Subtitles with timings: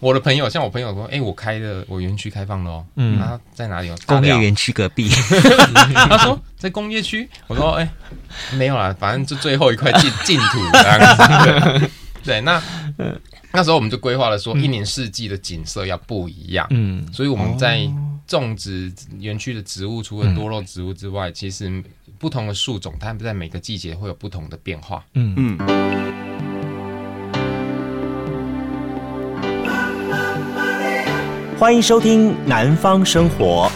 [0.00, 3.96] 我的朋友，像我朋友说，哎、欸，我开的我园区开放了哦，嗯，他在哪里哦？
[4.06, 5.08] 工业园区隔壁。
[5.94, 11.90] 他说在工业区，我说哎、欸，没有啦，反正就最后一块净净 土这样子。
[12.22, 12.62] 对，那
[13.52, 17.88] 那时候我们就规划了说，一年四季的景色要不一样，嗯，所以我们在
[18.26, 21.82] 种植园区的植物，除了多肉植物之外，其实
[22.18, 25.34] 不同的树种，它们在每个季节会有不同的变化，嗯。
[25.36, 26.57] 嗯。
[31.58, 33.68] 欢迎收听《南方生活》。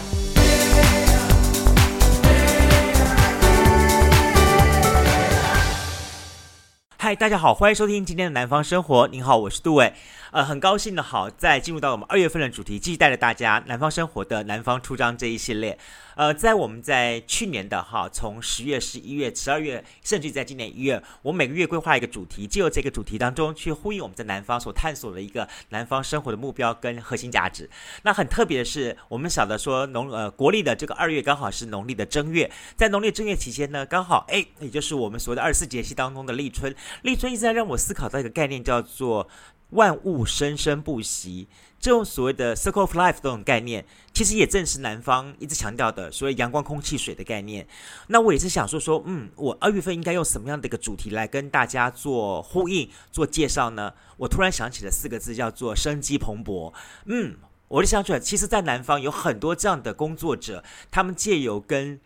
[6.96, 9.08] 嗨，大家好，欢迎收听今天的《南方生活》。
[9.10, 9.92] 您好，我是杜伟。
[10.30, 15.76] 呃，很高兴的好，在进入到我们二月份的主题，继续带着大家《南方生活》的《南方出张》这一系列。
[16.14, 27.68] 呃，在我们在去年的哈，从十月、十一月、十二月，甚至在今年一月，我每个月规划一个主题，借由这个主题当中去呼应我们在南方所探索的一个南方生活的目标跟核心价值。
[28.02, 36.74] 那很特别的是，我们晓得说农呃国历的这个二月刚好是农历的正月，在农历正月期间呢，刚好哎，也就是我们所谓的二十四节气当中的立春。
[37.02, 39.26] 立春一直在让我思考到一个概念，叫做
[39.72, 41.48] 万物生生不息。
[41.78, 47.66] 这种所谓的 circle of life 这种概念，其实也正是南方一直强调的所谓阳光、空气、水的概念。
[48.06, 53.92] 那我也是想说说，嗯，我二月份应该用什么样的一个主题来跟大家做呼应、做介绍呢？
[54.16, 56.72] 我突然想起了四个字，叫做生机蓬勃。
[57.06, 57.34] 嗯，
[57.66, 61.98] 我就想出来，其实，在南方有很多这样的工作者，他们借由跟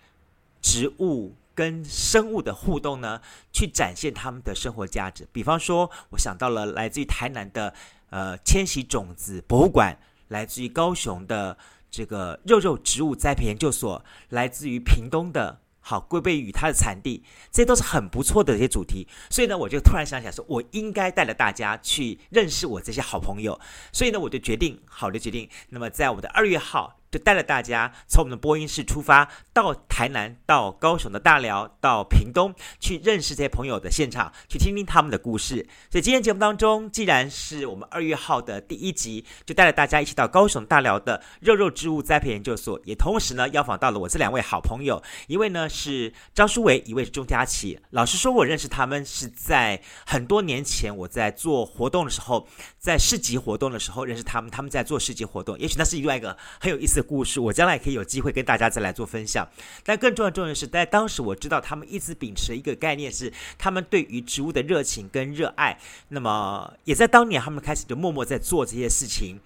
[0.62, 3.20] 植物、跟生物的互动呢，
[3.52, 5.26] 去展现他们的生活价值。
[5.32, 7.74] 比方说，我想到了来自于台南的。
[8.08, 11.58] 呃，迁徙种子博物馆，来自于高雄的
[11.90, 19.08] 这个肉肉植物栽培研究所，来自于屏东的好龟背芋它的产地，这些都是很不错的一些主题。
[19.28, 23.60] 所以呢，我就突然想起来说，我应该带着大家去认识我这些好朋友。
[23.92, 25.50] 所以呢，我就决定，好的决定。
[25.70, 26.95] 那么，在我的二月号。
[27.10, 35.68] 就带了大家从我们的播音室出发，到台南、到高雄的大寮、到屏东，去认识这些朋友的现场，去听听他们的故事。
[35.90, 47.78] 所以今天节目当中，既然是我们二月号的第一集，就带了大家一起到高雄大寮的肉肉植物栽培研究所，也同时呢邀访到了我这两位好朋友，一位呢是张书伟，一位是钟佳琪。
[47.90, 54.50] 老实说，我认识他们是在很多年前，我在做活动的时候，在市集活动的时候认识他们。
[54.56, 59.48] 他们在做市集活动，也许那是另外一个很有意思的故事，我将来也可以有机会跟大家再来做分享。
[59.84, 65.79] 但更重要重要的是，在当时我知道他们一直秉持一个概念，是他们对于植物的热情跟热爱。
[66.08, 69.39] 那么也在当年，他们开始就默默在做这些事情。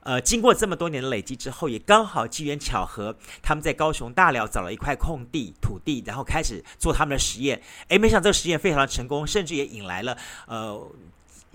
[0.00, 7.60] 呃，经过这么多年的累积之后，也刚好机缘巧合，他们在高雄大寮找了一块空地土地，然后开始做他们的实验。
[7.88, 10.90] 诶，没想到这个实验非常的成功，甚至也引来了呃。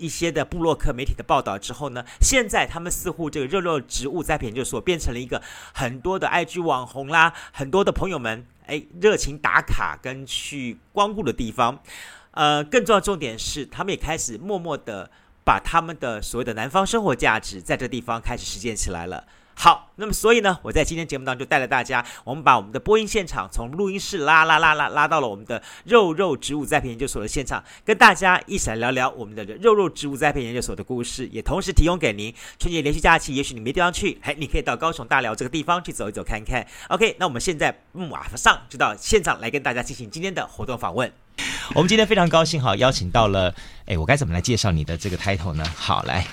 [0.02, 5.40] 一些的布洛克媒体的报道之后呢，现在他们似乎这个肉肉植物栽培研究所变成了一个
[5.72, 11.80] 很多的 IG 网红啦，很多的朋友们哎热情打卡跟去光顾的地方。
[12.32, 15.10] 呃，更重要的重点是，他们也开始默默的
[15.44, 19.24] 把他们的所谓的南方生活价值在这地方开始实践起来了。
[19.54, 36.66] 好，那么所以呢，我在今天节目当中就带了大家，我们把我们的播音现场从录音室拉拉拉拉拉到了我们的肉肉植物栽培研究所的现场，跟大家一起来聊聊我们的肉肉植物栽培研究所的故事，也同时提供给您春节连续假期，也许你没地方去，嘿，你可以到高雄大寮这个地方去走一走看看。
[36.88, 41.12] OK，那我们现在马上就到现场来跟大家进行今天的活动访问。
[41.74, 43.54] 我们今天非常高兴哈，邀请到了，
[43.86, 45.64] 哎，我该怎么来介绍你的这个 title 呢？
[45.76, 46.26] 好，来。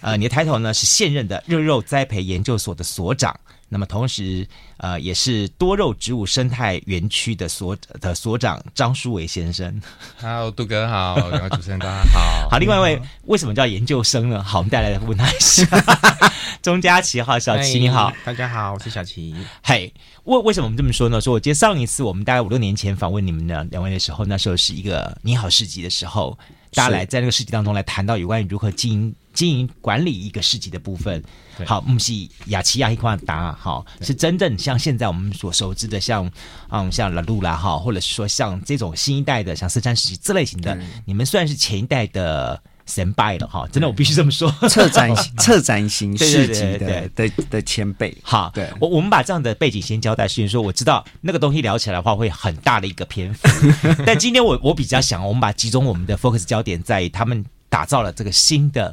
[0.00, 3.38] 呃，你的抬头呢是现任的肉肉栽培研究所的所长，
[3.68, 9.80] 那么同时呃也是多肉植物生态园区的所的所长张书伟先生。
[10.20, 12.48] Hello，杜哥好，两位主持人大家好。
[12.50, 14.42] 好，另外一位为什么叫研究生呢？
[14.42, 15.66] 好，我们带来问他一下。
[16.62, 19.34] 钟佳琪好，小琪你好，大家好，我是小琪。
[19.62, 19.92] 嘿，
[20.24, 21.20] 为为什么我们这么说呢？
[21.20, 26.36] 说我记得上一次我们大概五六年前访问你们的两位的时候，那时候是一个你好市集的时候，
[26.74, 29.14] 大家来在那个市集当中来谈到有关于如何经营。
[29.38, 31.22] 经营管理一个市集的部分，
[31.64, 36.32] 好，木西雅琪亚一块答，好，是真正像现在我们所熟知的像，像
[36.70, 40.76] 嗯，像拉路啦，哈，或者是说像这种新一代的，像四川市集这类型的，
[41.06, 53.48] 你们算是前一代的神拜了，哈，真的，我必须这么说，策 展策展型 市集的的的前辈，好，对，我我们把这样的背景先交代，是因为说我知道那个东西聊起来的话会很大的一个篇幅，
[54.04, 58.92] 但今天我我比较想，我们把集中我们的 focus 焦点在于他们打造了这个新的。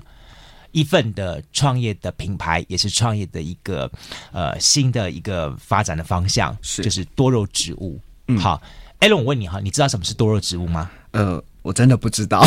[0.75, 3.89] 一份的创业的品牌，也是创业的一个
[4.33, 7.97] 呃新的一个发展的方向，是就是多肉植物。
[8.27, 8.61] 嗯，好，
[8.99, 10.91] 艾伦，我问你哈，你知道什么是多肉植物吗？
[11.11, 12.45] 呃，我真的不知道，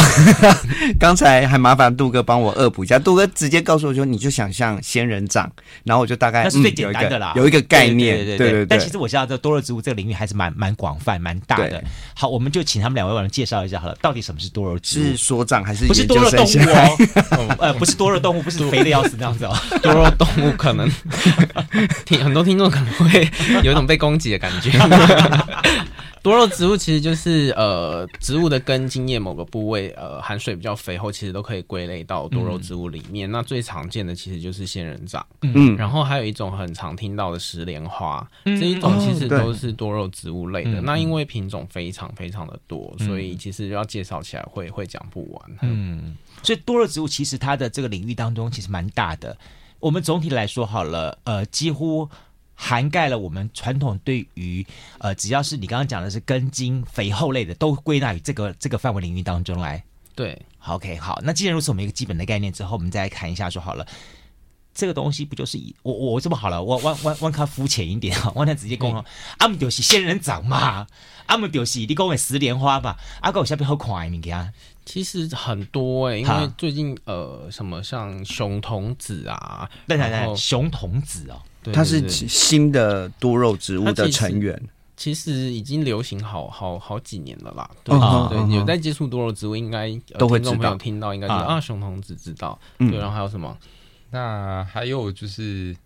[0.96, 2.96] 刚才还麻烦杜哥帮我恶补一下。
[3.00, 5.50] 杜哥直接告诉我说，你就想象仙人掌，
[5.82, 8.66] 然后我就大概那是最简单的啦，嗯、有，一有一个概念，对对对，对，对，对，对。
[8.66, 11.82] 但其实我知道这多肉植物这个领域还是蛮蛮广泛、蛮大的。
[12.14, 15.02] 好，我们就请他们两位帮我们介绍一下好了，到底什么是多肉植物？
[15.02, 17.56] 是说长还是不是多肉动物哦？
[17.58, 19.56] 呃，不是多肉动物，不是肥的要死那样子哦。
[19.82, 20.88] 多肉动物可能
[22.04, 23.28] 听很多听众可能会
[23.64, 24.70] 有一种被攻击的感觉。
[26.28, 33.30] 多肉植物其实就是呃植物的根茎叶某个部位呃含水比较肥厚，其实都可以归类到多肉植物里面。
[33.30, 40.82] 嗯、那最常见的其实就是仙人掌，嗯，然后还有一种很常听到的石莲花，嗯、这一种其实都是多肉植物类的。
[40.82, 45.42] 嗯、那因为品种非常非常的多，嗯、所以其实要介绍起来会会讲不完。
[45.62, 49.34] 嗯，所以多肉植物其实它的这个领域当中其实蛮大的。
[49.80, 52.06] 我们总体来说好了，呃，几乎。
[52.60, 54.66] 涵盖了我们传统对于
[54.98, 59.82] 呃，只要是你刚刚讲的是根茎肥厚类的，都归纳于这个这个范围领域当中来。
[60.16, 61.20] 对，OK，好。
[61.22, 63.86] 那既然如此，我们一个基本的概念之后，我们再来看一下，说好了，
[64.74, 69.04] 这个东西不就是以我我这么好了，我我我我看肤浅一点啊，我那直接讲哦，
[69.38, 70.84] 阿姆丢西仙人掌嘛，
[71.26, 74.52] 阿姆丢西你讲的石莲花吧，阿哥我下边好快物件。
[74.84, 81.40] 其实很多哎、欸，因为最近呃，什么像熊童子啊，对对对，熊童子哦。
[81.72, 84.60] 它是新的多肉植物的成员，
[84.96, 87.70] 其实已经流行好好好几年了啦。
[87.84, 90.74] 对、哦、对，有在接触多肉植物，应该都会知道。
[90.76, 92.58] 听到应该知道啊，熊童子知道。
[92.78, 93.56] 对，然后还有什么？
[94.10, 95.76] 那还有就是。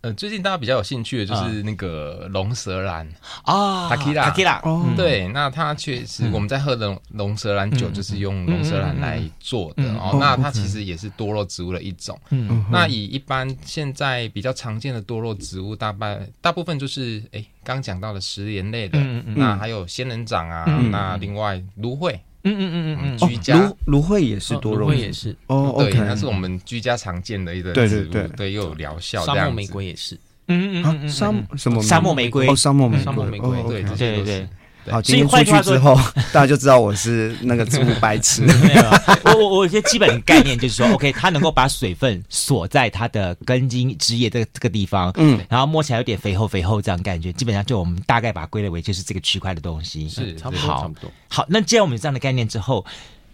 [0.00, 3.04] 呃，最近大家比较有兴趣的就是那个龙舌兰
[3.42, 4.62] 啊，塔基拉，塔基拉，
[4.96, 10.16] 对，嗯、那它确实我们在喝的龙舌兰酒就是用龙舌兰来做的哦。
[10.20, 12.16] 那它其实也是多肉植物的一种。
[12.30, 22.20] 嗯，那以一般现在比较常见的多肉植物，大半大部分就是哎，刚讲到的食盐类的，嗯嗯，那还有仙人掌啊，嗯、那另外芦荟。
[22.56, 23.56] 嗯嗯嗯嗯嗯，居家。
[23.56, 25.34] 芦芦荟也是多肉，也是。
[25.46, 29.24] 哦，对，那是我们居家常见的一个植物，对，又有疗效。
[29.24, 30.14] 沙漠玫瑰也是，
[30.48, 32.46] 嗯嗯嗯，沙什么沙漠玫瑰？
[32.48, 34.48] 哦，沙漠沙漠玫瑰，对对对。
[34.90, 35.94] 好，今天出去之后，
[36.32, 38.42] 大家就知道我是那个植物白痴。
[38.62, 38.82] 没有，
[39.24, 51.10] 我我我一些基本概念就是说，OK，它能够把水分锁在它的根茎枝叶这个这个地方，嗯，然后摸起来有点肥厚肥厚这样感觉，基本上就我们大概把它归类为就是这个区块的东西，是差不多差不多。
[51.28, 52.84] 好，那既然我们有这样的概念之后，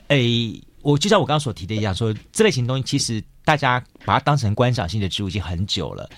[0.09, 6.09] 诶，我就像我刚刚所提的一样，说这类型东西其实大家把它当成观赏性的植物已经很久了。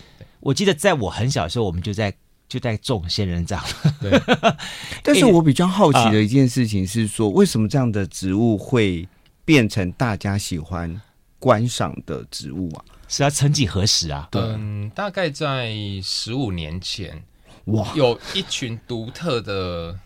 [0.40, 2.12] 我记得在我很小的时候，我们就在。
[2.48, 3.62] 就在种仙人掌，
[4.00, 4.10] 对。
[5.02, 9.08] 但是我比较好奇的一件事情是说，为什么这样的植物会
[9.44, 11.00] 变成大家喜欢
[11.38, 12.84] 观赏的植物啊？
[13.08, 14.28] 是啊曾几何时啊？
[14.32, 17.20] 嗯，大概在十五年前，
[17.66, 19.98] 哇，有一群独特的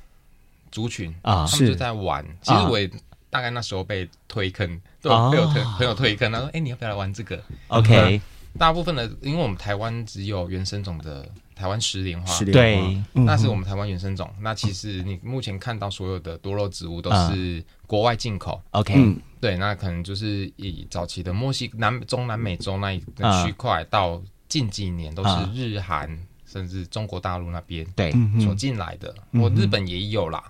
[0.72, 2.24] 族群啊，他们就在玩。
[2.42, 2.90] 其实我也
[3.28, 4.66] 大概那时候被推坑，
[5.02, 8.20] 对，被我推朋友推坑，他说：“哎，你要不要来玩这个？”OK。
[8.58, 11.28] 大部分的，因为我们台湾只有原生种的。
[11.60, 14.28] 台湾石莲花，对，那是我们台湾原生种。
[14.40, 18.58] 那其实你目前看到所有的多肉植物都是国外进口。
[18.70, 28.10] OK，对，那可能就是以早期的墨西南中南美洲那一个区块，到近几年都是日韩甚至中国大陆那边对
[28.42, 29.14] 所进来的。
[29.32, 30.42] 我日本也有啦。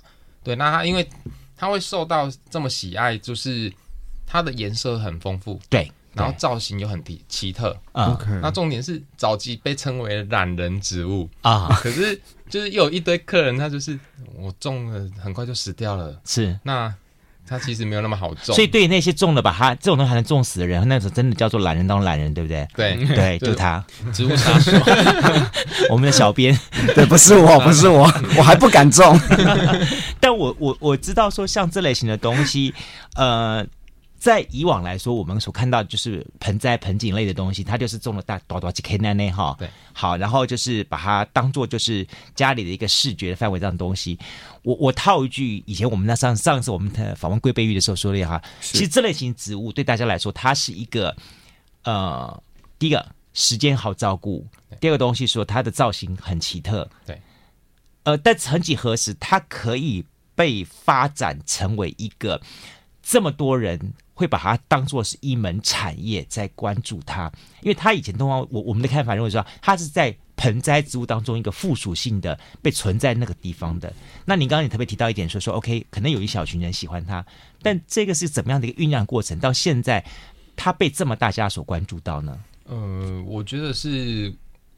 [0.45, 1.05] 对，那它因为
[1.57, 3.73] 它会受到这么喜爱，就是
[4.25, 5.61] 它的颜色很丰富。
[5.69, 5.91] 对。
[6.15, 7.77] 然后造型又很奇奇特。
[7.93, 11.29] 啊.那重点是早期被称为懒人植物。
[11.43, 13.99] 啊，可是就是又有一堆客人，他就是
[14.37, 16.59] 我种了很快就死掉了，是。
[16.65, 16.93] 那
[17.47, 22.69] 他其实没有那么好种，所以对于那些种了把它这种东西还能种死的人，那时候真的叫做懒人当懒人，对不对？
[22.77, 22.97] 对。
[23.07, 23.85] 对，就他。
[24.13, 24.71] 植物杀手，
[25.91, 26.57] 我们的小编，
[26.95, 28.03] 对，不是我，不是我，
[28.37, 29.19] 我还不敢种，
[30.21, 32.73] 但我我我知道说像这类型的东西，
[33.15, 33.67] 呃。
[34.21, 39.57] 在以往来说，我们所看到就是盆栽、盆景类的东西，它就是种了大多多几棵那那哈。
[39.59, 44.19] 对，好，然后就是把它当做就是家里的一个视觉的范围这样的东西。
[44.63, 51.17] 我我套一句，以前我们那上上次我们访问龟背玉的时候说的哈，是其实这类型植物对大家来说，它是一个
[51.85, 52.43] 呃，
[52.79, 54.47] 第一个时间好照顾，
[54.81, 57.19] 第二个东西说它的造型很奇特，对，
[58.03, 62.39] 呃，但曾几何时，它可以被发展成为一个
[63.03, 63.81] 这么多人。
[64.21, 73.91] 会把它当做是一门产业在关注它，因为它以前通常我我们的看法认为说，它是在盆栽植物当中一个附属性的被存在那个地方的。
[74.27, 77.25] 那您刚刚也特别提到一点说说，OK，可能有一小群人喜欢它，
[77.63, 79.39] 但这个是怎么样的一个酝酿过程？
[79.39, 80.05] 到现在
[80.55, 82.39] 它被这么大家所关注到呢？
[82.65, 84.31] 呃，我觉得是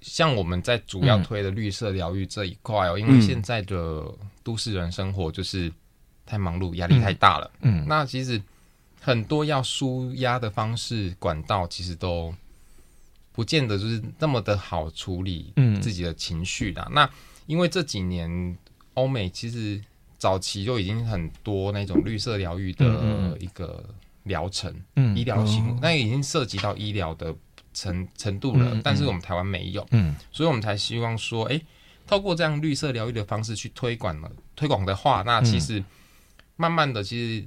[0.03, 4.05] 像我们在主要推的绿色疗愈这一块哦，嗯、因为现在的
[4.45, 5.73] 都市人生活就是。
[6.25, 7.51] 太忙碌，压力太大了。
[7.63, 8.41] 嗯，那其实
[9.03, 12.33] 很多要舒压的方式管道，其实都
[13.33, 15.53] 不见得就是那么的好处理。
[15.57, 16.89] 嗯，自己的情绪的。
[16.95, 17.09] 那
[17.47, 18.57] 因为这几年
[18.95, 19.83] 欧美其实
[20.17, 23.85] 早期就已经很多那种绿色疗愈的一个
[24.23, 27.35] 疗程，嗯，医疗型，那已经涉及到医疗的
[27.75, 28.81] 程程度了。
[28.85, 31.61] 但是我们台湾没有，嗯，所以我们才希望说，哎，
[32.07, 35.83] 透过这样绿色疗愈的方式去推广了，推广的话，那其实。
[36.55, 37.45] 慢慢的，其实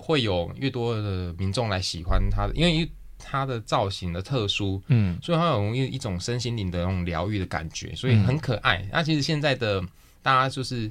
[0.00, 8.78] 会有越多的民众来喜欢它的，因为它的造型的特殊，嗯，所以它有一一种身心灵的那种疗愈的感觉，所以很可爱。
[8.78, 9.80] 嗯、那其实现在的
[10.22, 10.90] 大家就是，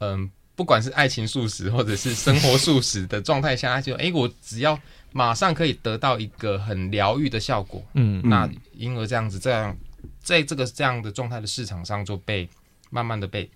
[0.00, 4.78] 嗯，不管是爱情素食或者是生活素食的状态下，他就哎，我只要
[5.12, 9.76] 马上可以得到一个很疗愈的效果，嗯，那因而这样子这样，
[10.20, 12.48] 在这个这样的状态的市场上就被
[12.90, 13.48] 慢慢的被。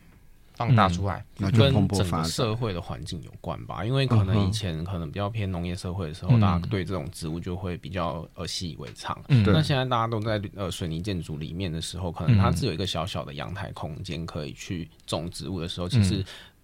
[0.61, 3.83] 放大出来，跟整个社会的环境有关吧。
[3.83, 9.19] 因为可能以前可能比较偏农业社会的时候，大家对这种植物就会比较呃习以为常。
[9.47, 16.23] 那现在大家都在呃水泥建筑里面的时候，可能它只有一个小小的阳台空间可以去种植物的时候，其实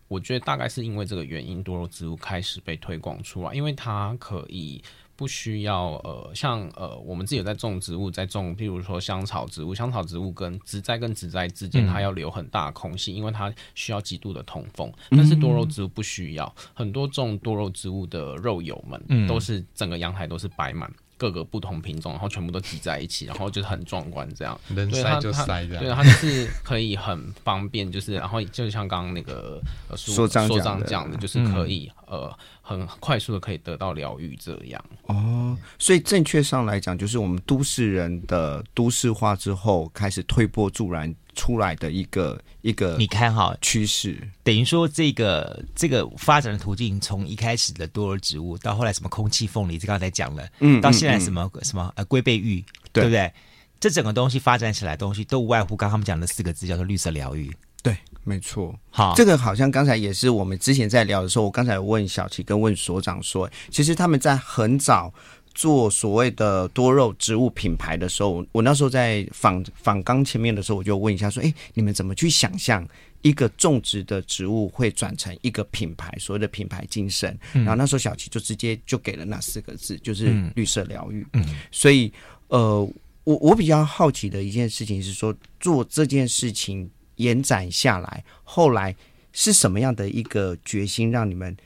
[0.09, 4.83] 我觉得大概是因为这个原因，多肉植物开始被推广出来，因为它可以。
[5.17, 14.93] 不需要呃，像呃，我们自己有在种植物，在种，譬如说香草植物，香草植物跟植栽跟植栽之间，它要留很大空隙，嗯、因为它需要极度的通风。
[15.11, 20.93] 但是多肉植物不需要，很多种多肉植物的肉友们，嗯、都是整个阳台都是摆满。
[21.17, 24.59] 各个不同品种，然后全部都挤在一起， 然后就是很壮观这样。
[24.69, 25.83] 能塞就塞这样。
[25.83, 29.61] 对，它就是可以很方便，就是然后就像刚刚那个
[29.97, 30.49] 所长
[30.85, 34.85] 讲的，就是可以、嗯、呃很快速的可以得到疗愈这样。
[35.07, 41.15] 哦，所以正确上来讲，就是我们都市人的都市化之后，开始推波助澜。
[41.37, 53.33] 出来的一个一个，你看哈趋势，等于说这个这个发展的途径，从一开始的多肉植物，到后来什么空气凤梨，这刚才讲了，嗯，到现在什么、嗯、什么呃龟背玉，对，对不对？
[53.78, 57.55] 这整个东西发展起来东西，都无外乎刚刚他们讲的四个字，叫做绿色疗愈。
[57.83, 58.75] 对，没错。
[58.90, 65.12] 好，这个好像刚才也是我们之前在聊的时候，我刚才问小琪跟问所长说，其实他们在很早。
[65.57, 72.87] 做所谓的多肉植物品牌的时候，我那时候在访访纲前面的时候，我就问一下说：“哎，你们怎么去想象
[73.23, 76.15] 一个种植的植物会转成一个品牌？
[76.21, 81.27] 所谓的品牌精神？”嗯、然后那时候小琪就直接就给了那四个字，就是绿色疗愈。
[81.33, 82.13] 嗯，所以
[82.49, 82.87] 呃，
[83.25, 88.95] 我我比较好奇的一件事情是说，做这件事情延展下来，后来
[89.33, 91.57] 是什么样的一个决心，让你们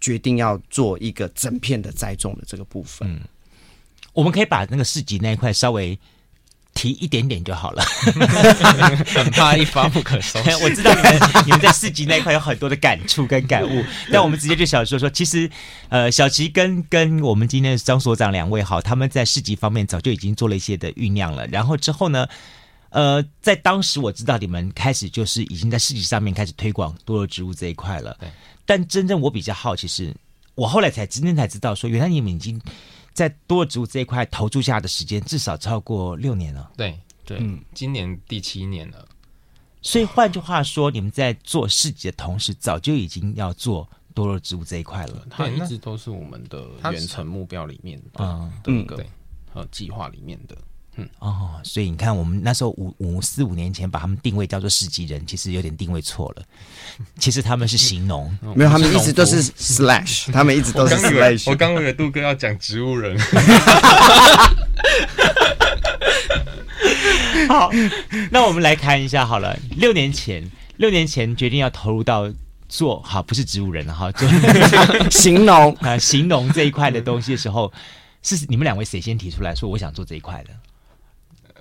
[0.00, 3.08] 决定要做一个整片的栽种的这个部分？
[3.08, 3.20] 嗯
[4.16, 5.98] 我们可以把那个市集那一块稍微
[6.72, 7.82] 提一点点就好了，
[9.14, 10.50] 很怕一发不可收拾。
[10.64, 15.50] 我知道你们你们在市集那一块有很多的感触跟感悟， 但我们直接就想说说，其实
[15.90, 21.46] 呃，小琪跟跟我们今天的张所长两位好，他们在市集方面早就已经做了一些的酝酿了。
[21.48, 22.26] 然后之后呢，
[22.88, 28.16] 呃，在当时我知道你们开始就是已经在市集上面开始推广多肉植物这一块了。
[28.18, 28.28] 对。
[28.64, 30.14] 但真正我比较好奇是，
[30.54, 32.58] 我后来才真正才知道说，原来你们已经。
[33.16, 36.70] 在多肉植物这一块投注下的时间至少超过六年了。
[36.76, 39.08] 对对，嗯，今年第七年了。
[39.80, 45.26] 所以换句话说，你们在做市集的同时，早就已经要做多肉植物这一块了。
[45.30, 49.02] 它一直都是我们的远程目标里面的的一个
[49.54, 50.56] 呃计划里面的。
[50.98, 56.42] 嗯哦，所以你看，我们那时候五五四五年前把他们定位叫做市集人，其实有点定位错了。
[57.20, 61.50] 其实他们是型农，没有，他们一直都是 slash，他们一直都是 slash。
[61.50, 63.18] 我刚以为杜哥要讲植物人。
[67.48, 67.70] 好，
[68.30, 69.56] 那我们来看一下好了。
[69.76, 72.32] 六年前，六年前决定要投入到
[72.68, 74.26] 做好，不是植物人了哈，就
[75.10, 77.72] 形容啊，形容这一块的东西的时候，
[78.22, 80.50] 是你们两位谁先提出来说我想做这一块的？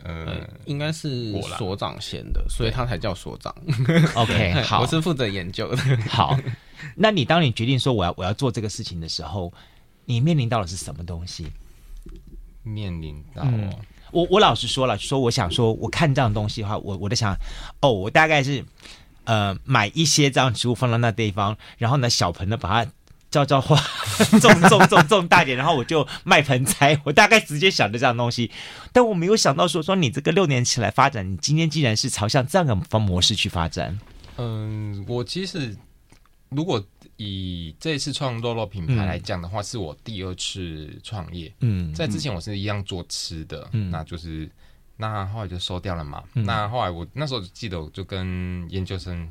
[0.07, 3.51] 呃，应该是所长先的，所以他才叫所长。
[4.13, 5.81] OK，好，我是负责研究的。
[6.07, 6.37] 好，
[6.95, 9.51] 那你当你决定说我要我要做这个事情的时候，
[10.05, 11.47] 你面临到的是什么东西？
[12.61, 13.73] 面临到、嗯、
[14.11, 17.35] 我我老实说了，说我想说，我看这样东西的话，我我在想，
[17.81, 18.63] 哦，我大概是
[19.23, 22.91] 呃买一些这样植物放到那地方，然后呢小盆的把它。
[23.35, 23.75] 浇浇花，
[24.39, 26.97] 种种种种大点，然后我就卖盆栽。
[27.03, 28.49] 我大概直接想着这样东西，
[28.93, 33.99] 但我没有想到说说你这个六年起来发展，你今天竟然是朝向这样的方模式去发展。
[34.37, 35.75] 嗯，我其实
[36.47, 36.81] 如果
[37.17, 41.53] 以这次创肉肉品牌来讲的话，嗯、是我第二次创业。
[41.59, 44.49] 嗯，在之前我是一样做吃的，嗯，那就是
[44.95, 46.23] 那后来就收掉了嘛。
[46.35, 49.29] 嗯、那后来我那时候记得，我就跟研究生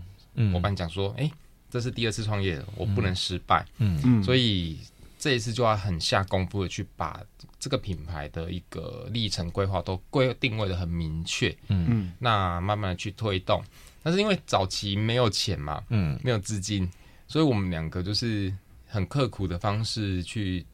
[0.53, 1.29] 伙伴讲说，哎、嗯。
[1.29, 1.33] 欸
[1.75, 4.01] 这是第二次创业了，我不能失败，嗯。
[4.05, 4.79] 嗯，所以
[5.19, 7.21] 这一次就要很下功夫的去把
[7.59, 11.85] 这个品牌的一个历程规划都规定位的很明确，嗯。
[11.91, 12.13] 嗯。
[12.21, 13.61] 那慢慢的去推动。
[14.05, 16.17] 但是因为早期没有钱嘛，嗯。
[16.23, 16.89] 没有资金，
[17.27, 18.55] 所以我们两个就是
[18.87, 20.65] 很刻苦的方式去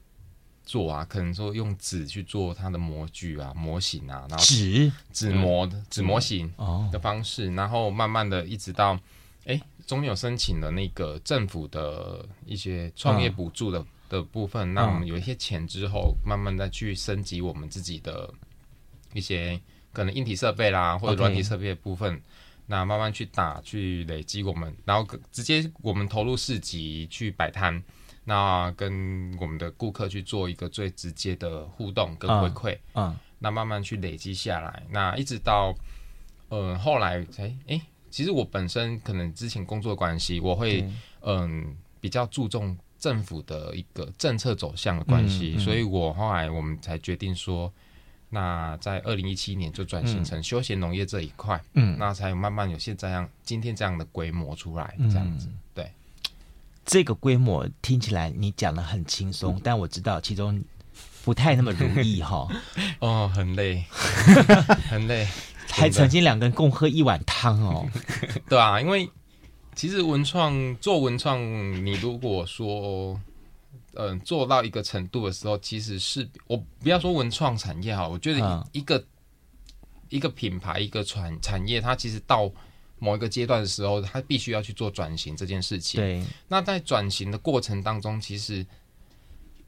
[0.66, 4.92] 做啊，可能说用纸去做它的模具啊、模型啊，然后纸？
[5.14, 6.87] 纸模的纸模型哦。
[6.92, 9.00] 的方式，然后慢慢的一直到，
[9.45, 18.33] 哎，中间有申请了那个政府的一些创业补助的、的部分，那我们有一些钱之后，慢慢再去升级我们自己的
[19.13, 19.61] 一些
[19.93, 22.21] 可能硬体设备啦，或者软体设备的部分。
[22.67, 27.83] 那慢慢去打，去累积我们，然后直接我们投入市集去摆摊，
[28.23, 32.79] 那跟我们的顾客去做一个最直接的互动跟回馈。
[32.95, 35.75] 嗯那慢慢去累积下来，那一直到，
[36.51, 40.85] 呃、后来才哎、欸，其实我本身可能之前工作的关系，我会
[41.23, 47.73] 嗯比较注重政府的一个政策走向的关系，所以我后来我们才决定说，
[48.29, 55.90] 那在二零一七年就转型成休闲农业这一块，嗯，那才有慢慢有现在这样今天这样的规模出来，这样子，对，
[56.85, 60.62] 这个规模听起来你讲的很轻松，但我知道其中
[61.25, 62.49] 不太那么容易哈。
[63.00, 63.85] 哦，很累，
[64.88, 65.26] 很累，
[65.71, 67.89] 还曾经两个人共喝一碗汤哦。
[68.49, 69.09] 对啊，因为
[69.75, 71.41] 其实文创做文创，
[71.85, 73.19] 你如果说，
[73.95, 79.03] 嗯、呃，做到一个程度的时候，其实是我不要说文创产业哈，我觉得嗯一个、
[80.09, 82.50] 一个品牌一个产产业，它其实到
[82.99, 86.00] 某一个阶段的时候，它必须要去做转型这件事情。
[86.00, 88.67] 对，那在转型的过程当中，其实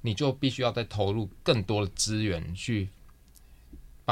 [0.03, 2.89] 你就必须要再投入更多的资源去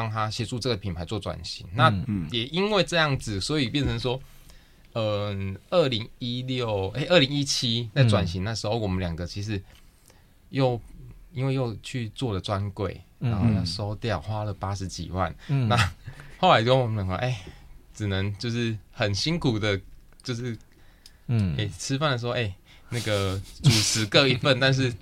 [0.01, 1.67] 帮他协助这个品牌做转型。
[1.75, 1.93] 那
[2.31, 4.19] 也因为这样子，所以变成说，
[4.95, 9.63] 嗯、呃，二零一六哎，二零一七在转型那时候，我们两个其实
[10.49, 10.81] 又
[11.33, 15.35] 因为又去做了专柜，然后要收掉，花了八十几万。
[15.49, 15.77] 嗯那
[16.39, 17.45] 后来就我们两个哎，
[17.93, 19.79] 只能就是很辛苦的，
[20.23, 20.57] 就是。
[21.33, 22.53] 嗯哎、吃饭的时候，哎、
[22.89, 24.93] 那个主食各一份，但是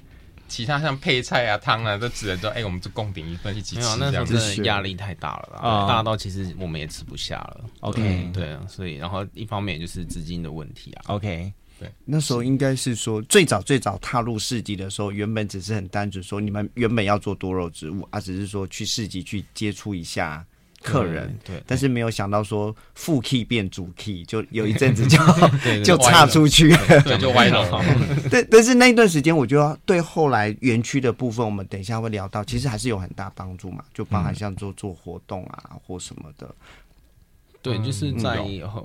[0.49, 4.39] 其他像配菜啊、汤啊，都只能说，哎、我们就共顶一份，一起吃没有，那时候这样子。
[4.39, 7.65] 真的压力太大了啦，啊大到其实我们也吃不下了。
[7.81, 11.03] OK 对啊，所以然后一方面也就是资金的问题啊。
[11.09, 20.45] OK，对那时候应该是说最早最早踏入市集的时候，原本只是很单纯说你们原本要做多肉植物啊，只是说去市集去接触一下
[20.83, 25.19] 客人，对，对但是没有想到说副 key 变主 key，就有一阵子就
[25.65, 26.79] 对 就岔出去了。
[27.03, 27.67] 对，就歪了。
[28.31, 36.49] 但 但是那一段时间，我觉得对后来园区的部分，我们等一下会聊到，其实还是有很大帮助嘛，就包含像做做活动啊或什么的。
[37.61, 38.39] 对，就是在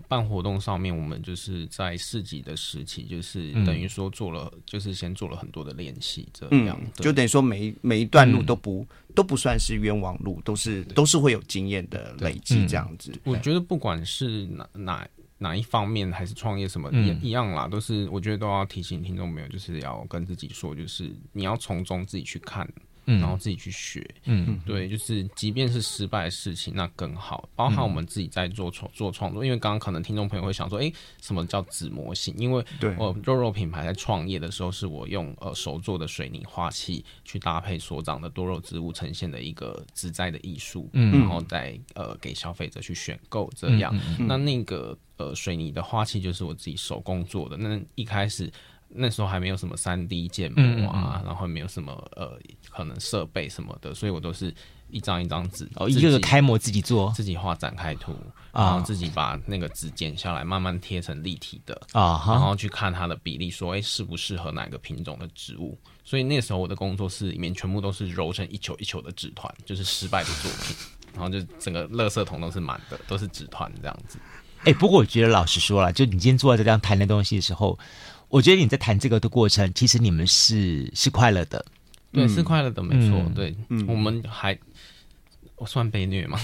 [0.07, 3.63] 办活动上面，我们就是在市集的时期，就是嗯。
[3.63, 7.03] 等于说做了，就是先做了很多的练习，这嗯样，对。
[7.03, 13.13] 就等于说每每一段路都不、都不算是冤枉路，都是都是会有经验的累积这样子。
[13.23, 15.07] 我觉得不管是哪哪
[15.37, 17.07] 哪一方面，还是创业什么，嗯。
[17.07, 22.67] 也一样啦，都是我觉得都要提醒听众朋友，就是要跟自己说，就是你要从中自己去看，
[23.05, 24.07] 嗯然后自己去学。
[24.25, 27.47] 嗯对，就是即便是失败的事情，那更好。
[27.55, 32.33] 包含我们自己在做创做创作，因为刚刚可能听众朋友会想说，哎，什么叫纸模型？
[32.37, 43.93] 因为对我肉肉品牌在创业的时候，是我用呃手做的水泥花器去搭配所长的多肉植物，呈现的一个植栽的艺术，嗯然后再呃给消费者去选购这样。
[44.19, 48.51] 那那个呃水泥的花器就是我自己手工做的，那一开始。
[48.95, 52.39] 那时候还没有什么三 D 建模啊，然后没有什么呃
[52.75, 54.53] 可能设备什么的，所以我都是
[54.89, 58.11] 一张一张纸，哦，一个个开模自己做自己画展开图，
[58.51, 65.77] 啊然后自己把那个纸剪下来，慢慢贴成立体的，啊然，后去看它的比例，说哎适不适合哪个品种的植物。
[66.03, 70.75] 所以那时候我的工作室里面全部都是揉成一球一球的纸团，就是失败的作品，
[71.15, 74.17] 然后就整个垃圾桶都是满的，都是纸团这样子。
[74.65, 77.77] 哎、不过我觉得老实说了，就你今天坐在这样谈的东西的时候，
[78.29, 81.65] 我觉得你在谈这个的过程，其实你们是是快乐的。
[82.13, 83.17] 对，是快乐的，没错。
[83.17, 83.55] 嗯对，
[83.87, 84.57] 我们还
[85.55, 86.37] 我算被虐吗？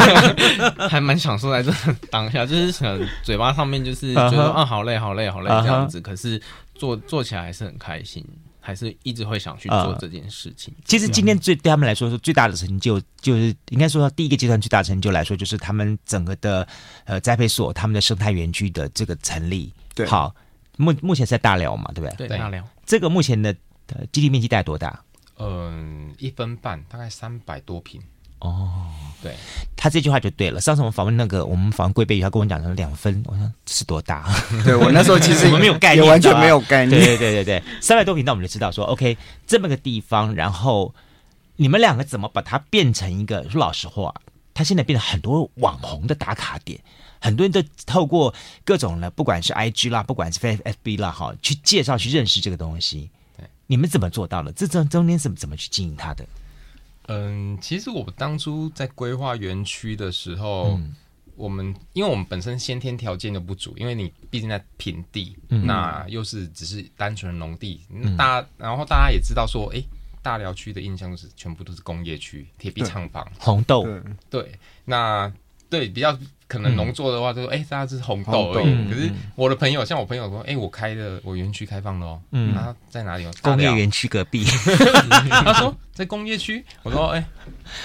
[0.88, 1.72] 还蛮享受在这
[2.10, 6.40] 当下，就是可能嘴巴上面就是觉得啊好累好累好累这样子，可是
[6.74, 8.24] 做做起来还是很开心，
[8.60, 10.72] 还是一直会想去做啊这件事情。
[10.84, 16.66] 其实今天最对他们来说，是最大的成就，就是应该说第一个阶段最大的成就来说，就是他们整个的
[17.04, 19.72] 呃栽培所、他们的生态园区的这个成立。
[19.94, 20.34] 对好，
[20.76, 22.28] 目目前是在大寮嘛，对不对？
[22.28, 23.54] 对，大寮这个目前的
[23.94, 25.02] 呃基地面积大概多大？
[25.38, 28.00] 嗯，一分半，大概三百多平。
[28.38, 28.86] 哦，
[29.22, 29.34] 对，
[29.76, 30.60] 他这句话就对了。
[30.60, 34.28] 上次我们访问那个，我们访问龟背鱼，他跟我讲成两分，我想是多大？
[34.62, 37.00] 对我那时候 其实我们没有概念，也完全没有概念。
[37.00, 40.94] 对对对对对，三百多平，那我们就知道说，OK，这么个地方，然后
[41.56, 43.48] 你们两个怎么把它变成一个？
[43.48, 44.14] 说老实话，
[44.52, 46.78] 它现在变成很多网红的打卡点，
[47.18, 48.34] 很多人都透过
[48.66, 53.10] 各种呢，不管是 IG 啦，不管是 FB 啦，哈，去介绍、去认识这个东西。
[53.66, 54.52] 对，你们怎么做到了？
[54.52, 56.26] 这中中间怎么怎么去经营它的？
[57.08, 60.94] 嗯，其实我当初在规划园区的时候，嗯、
[61.36, 69.86] 我们因为我们本身先天条件就不足，因为你毕竟在平地，嗯、那又是只是单纯农地，嗯、大然后大家也知道说，哎、欸，
[70.20, 73.86] 大寮区的印象是全部都是工业区，铁皮厂房，红豆，
[74.28, 75.32] 对，那
[75.70, 76.16] 对比较。
[76.48, 78.66] 可能农作的话，就说哎，大家是红豆而已。
[78.68, 82.22] 嗯、可是我的朋友，像我朋友说，哎，我开的我园区开放了哦。
[82.30, 83.26] 嗯，他在哪里？
[83.42, 84.44] 工业园区隔壁。
[85.28, 86.64] 他说在工业区。
[86.84, 87.26] 我说哎，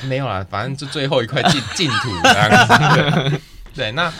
[0.03, 3.41] 没有啦，反正就最后一块净净土这样子。
[3.73, 4.13] 对，那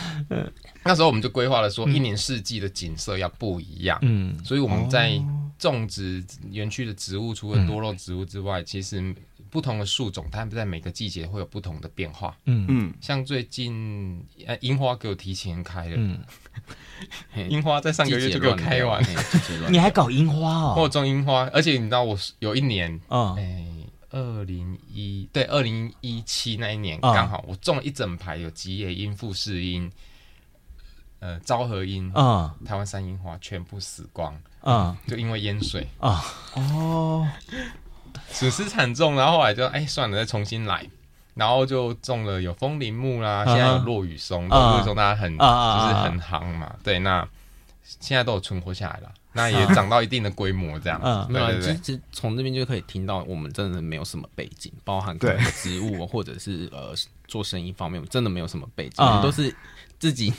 [0.82, 3.96] 那时候我们就规划了说，一年四季的景色要不一样。
[4.02, 5.22] 嗯，所以我们在
[5.56, 6.20] 种植
[6.50, 9.14] 园区的植物，除了多肉植物之外，其实。
[9.52, 12.34] 不同的树种，它们在每个季节会有不同的变化。
[12.46, 15.94] 嗯嗯，像最近呃，樱花给我提前开了。
[15.94, 16.18] 嗯，
[17.50, 19.04] 樱花在上个月就给我开完。
[19.68, 20.74] 你还搞樱花哦？
[20.78, 23.66] 我种樱花，而且你知道我有一年，哎，
[24.08, 29.92] 二零一对二零一七那一年刚好我种了一整排有吉野樱、富士樱、
[31.18, 36.24] 呃昭和樱啊，台湾山樱花全部死光啊，就因为淹水啊。
[36.54, 37.28] 哦。
[38.32, 40.84] 损失惨重，然后后来就哎算了，再重新来，
[41.34, 47.26] 然后就种了有风铃木啦，现在有落雨松，落雨松大家很就是很夯嘛，对，那
[48.00, 56.94] 现在都有存活下来了，那也长到一定的规模这样，没有，其实从这边就可以听到，我们真的没有什么背景，包含可能植物或者是呃
[57.28, 59.54] 做生意方面，真的没有什么背景，我们都是
[59.98, 60.32] 自己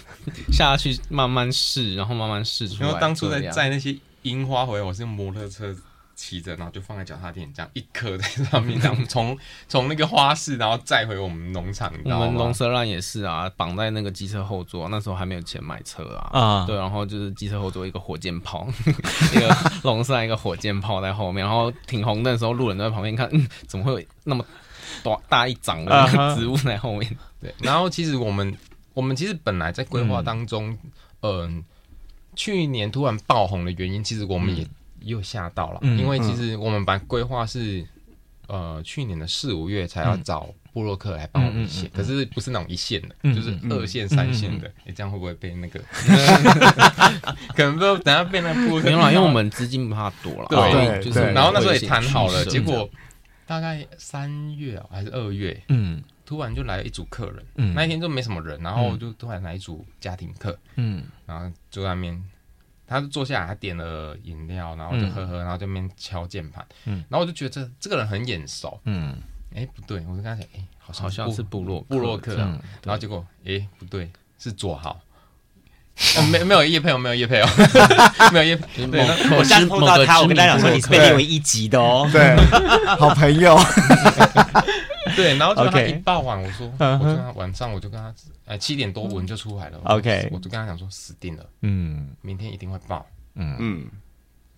[0.51, 2.87] 下去慢慢试，然后慢慢试出来。
[2.87, 5.75] 然后当初在在那些樱花回来，我是用摩托车。
[6.23, 11.91] 骑着，然后就放在脚踏垫，这样一颗在上面，这样 从从那个花市，然后载回我们农场。
[12.05, 16.29] 我们龙舌兰也是啊，绑在那个机车后座，那时候还没有钱买车啊。
[16.31, 18.65] 啊，对，然后就是机车后座一个火箭炮，
[19.35, 24.45] 一个 龙舌兰一个火箭炮在后面，然后挺红灯的时候，路人都在旁边看，嗯，怎么会有那么
[25.03, 27.17] 大大一掌的植物在后面？
[27.41, 28.57] 对，然后其实我们
[28.93, 30.77] 我们其实本来在规划当中，
[31.19, 31.63] 嗯、呃，
[32.33, 34.65] 去年突然爆红的原因，其实我们也。
[35.03, 37.85] 又吓到了，因为其实我们把规划是，
[38.47, 44.71] 呃，去年的四五月才要找布洛克来帮我们写，可是不是那种一线的，就是二线、三线的。
[44.85, 45.79] 哎，这样会不会被那个？
[47.55, 48.85] 可能不，等下被那个部落客。
[48.85, 50.47] 没有啦，因为我们资金不怕多了。
[50.49, 51.19] 对，就是。
[51.31, 52.89] 然后那时候也谈好了，结果
[53.45, 62.23] 大概三月还是二月，嗯，突然就来了一组客人，嗯，那一天就没什么人，然后就突然来一组家庭客，嗯，然后就在那边。
[62.93, 69.15] 他就坐下来，他点了饮料，然后就喝喝，然后就那边敲键盘，嗯，然后我就觉得这这个人很眼熟，嗯，
[69.55, 74.99] 哎不对，我就跟他讲，哎，好像是部落部落客，然后结果，哎不对，是左豪，
[76.31, 77.47] 没没有叶配哦，没有叶配哦，
[78.31, 79.01] 没有业配，对，
[79.37, 82.35] 我下次碰到他，我跟他讲说你是被列为一级的哦，对，
[82.97, 83.57] 好朋友。
[85.17, 88.13] 对，然后就他一爆完，我说，我就跟他晚上我就跟他，
[88.45, 89.79] 哎，七点多文就出来了。
[89.85, 93.55] OK，我就跟他讲说死定了，嗯，明天一定会报，嗯。
[93.59, 93.87] 嗯。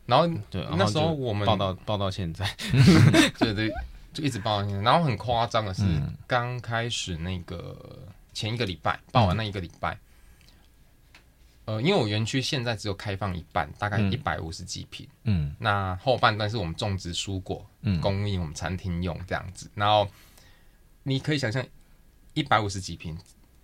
[0.05, 2.47] 然后对，那时候我们报到报到现在，
[3.39, 3.73] 对对，
[4.13, 4.83] 就一直报到现在。
[4.83, 5.81] 然后很夸张的是，
[6.27, 7.75] 刚开始那个
[8.31, 9.97] 前一个礼拜报完那一个礼拜，
[11.65, 20.07] 呃，因为我园区现在只有开放一半，大概一百五十几坪，嗯，那后半段是我们种植蔬果，嗯，供应我们餐厅用这样子，然后。
[21.07, 21.63] 你可以想象，
[22.33, 23.17] 一百五十几平，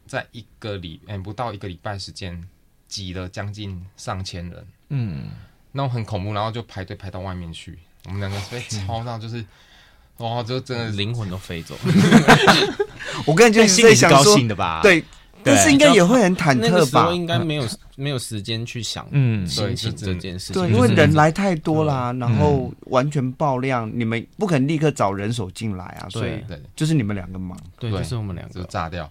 [0.06, 2.48] 在一个礼，嗯，不到一个礼拜时间，
[2.88, 5.30] 挤了将近上千人，嗯，
[5.72, 9.44] 那种很恐怖，然后就排队排到外面去，我们两个被超到，就是，
[10.18, 11.76] 哇，就真的灵魂都飞走。
[13.26, 14.82] 我跟你讲，心里是高兴的吧？
[14.84, 15.04] 对。
[15.44, 17.12] 但是应该也会很忐忑吧？
[17.12, 17.64] 应该没有
[17.96, 26.32] 没有时间去想嗯心情这件事情，对，因为人来太多啦，然后完全爆量，你们不肯立刻找人手进来啊，所以
[26.76, 29.10] 就是你们两个忙，对，就是我们两个就炸掉。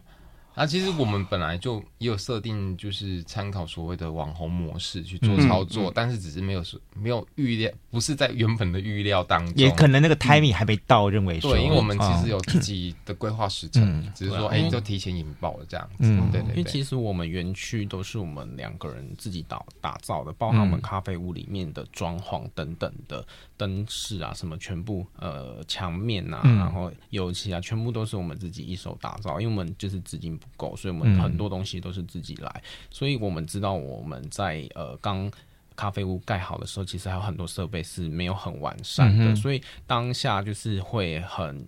[0.61, 16.57] 啊，其实我们本来就也有设定，就是参考所谓的网红模式去做操作，嗯、但是只是没有说没有预料，不是在原本的预料当中，也可能那个 timing 还没到，认为说，对，因为我们其实有自己的规划时程，嗯、只是说哎，就提前引爆了这样子，嗯，对对对。
[16.59, 31.31] 因为其实我们园区都是我们两个人自己打打造的，包含我们咖啡屋里面的装潢等等的灯饰啊，什么全部呃墙面啊，嗯、然后油漆啊，全部都是我们自己一手打造，因为我们就是资金不够，所以我们很。
[31.31, 35.31] 很多东西都是自己来，所以我们知道我们在呃刚
[35.77, 41.65] 咖啡屋盖好的时候，其实还有很多设备是没有很完善的，所以当下就是会很。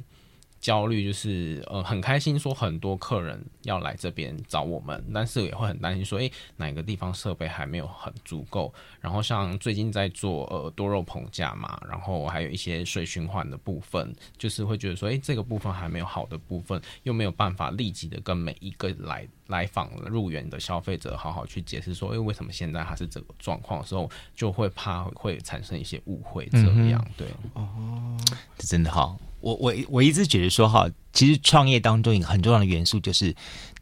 [0.63, 8.73] 焦虑就是呃很开心，说很多客人要来这边找我们，但是也会很担心说，诶、欸，哪个地方设备还没有很足够？
[9.01, 28.17] 然后像最近在做呃多肉棚架嘛，然后还有一些水循环的部分，就是会觉得说，诶、欸，这个部分还没有好的部分，又没有办法立即的跟每一个来来访入园的消费者好好去解释说，诶、欸，为什么现在它是这个状况的时候，就会怕会产生一些误会，这样、嗯、对哦，
[28.57, 29.19] 这真的好。
[29.43, 33.35] 我我我一直觉得说哈，其实创业当中一个很重要的元素就是，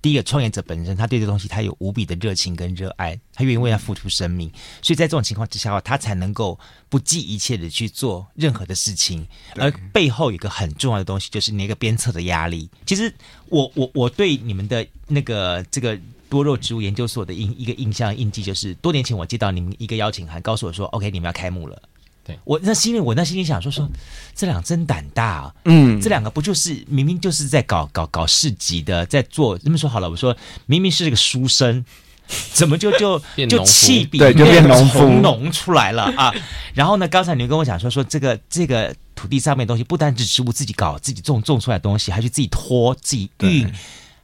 [0.03, 4.51] 第一个创业者本身他对这东西他有无比的热情跟热爱，他愿意为他付出生命，
[4.83, 9.27] 所以在这种情况之下，他才能够不计一切的去做任何的事情。
[9.57, 12.69] 而背后有一个很重要的东西，就是那个鞭策的压力。
[12.87, 13.13] 其实
[13.47, 21.83] 我我我对你们的那个这个多肉植物研究所的印一个印象印记，就是多年前我接到你们一个邀请函，告诉我说，OK，你们要开幕了。
[22.45, 23.89] 我那心里，我那心里想说说，
[24.35, 25.55] 这两个真胆大啊！
[25.65, 29.57] 嗯，这两个不就是明明就是在搞搞搞市集的，在做。
[29.59, 31.85] 这么说好了，我说明明是这个书生，
[32.53, 36.33] 怎么就就就气笔对就变农夫农出来了啊？
[36.75, 43.71] 然后呢，刚才你跟我讲说说这个这个土地上面的东西，不单是植物自己搞自己种种出来的东西，还去自己拖自己运，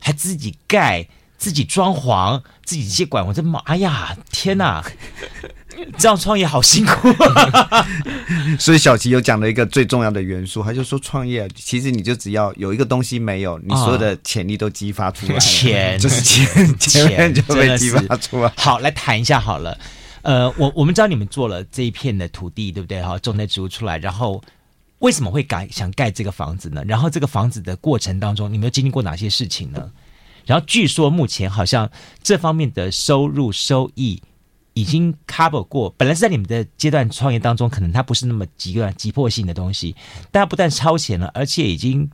[0.01, 3.27] 还自己盖自己装潢自己接管。
[3.27, 4.85] 我这妈呀，天哪！
[5.99, 7.09] 这样创业好辛苦，
[8.59, 18.53] 所以小琪有讲了一个最重要的元素，他就说创业其实你就只要有一个东西没有，你所有的潜力都激发出来了，钱就是钱，钱就被激发出来。
[18.57, 19.79] 好，来谈一下好了，
[20.23, 23.03] 呃，我我们知道你们做了这一片的土地，对不对？
[23.03, 24.43] 哈，种的植物出来，然后
[25.01, 26.83] 为什么会改想盖这个房子呢？
[26.87, 29.91] 然后这个房子的过程当中，你们有经历过哪些事情呢？
[30.45, 31.91] 然后据说目前好像
[32.23, 34.23] 这方面的收入收益。
[34.77, 39.97] 已经 cover 过，本来是在你们的阶段创业当中，可能它不是那么急段急迫性的东西，
[40.31, 42.07] 但它不但超前了，而且已经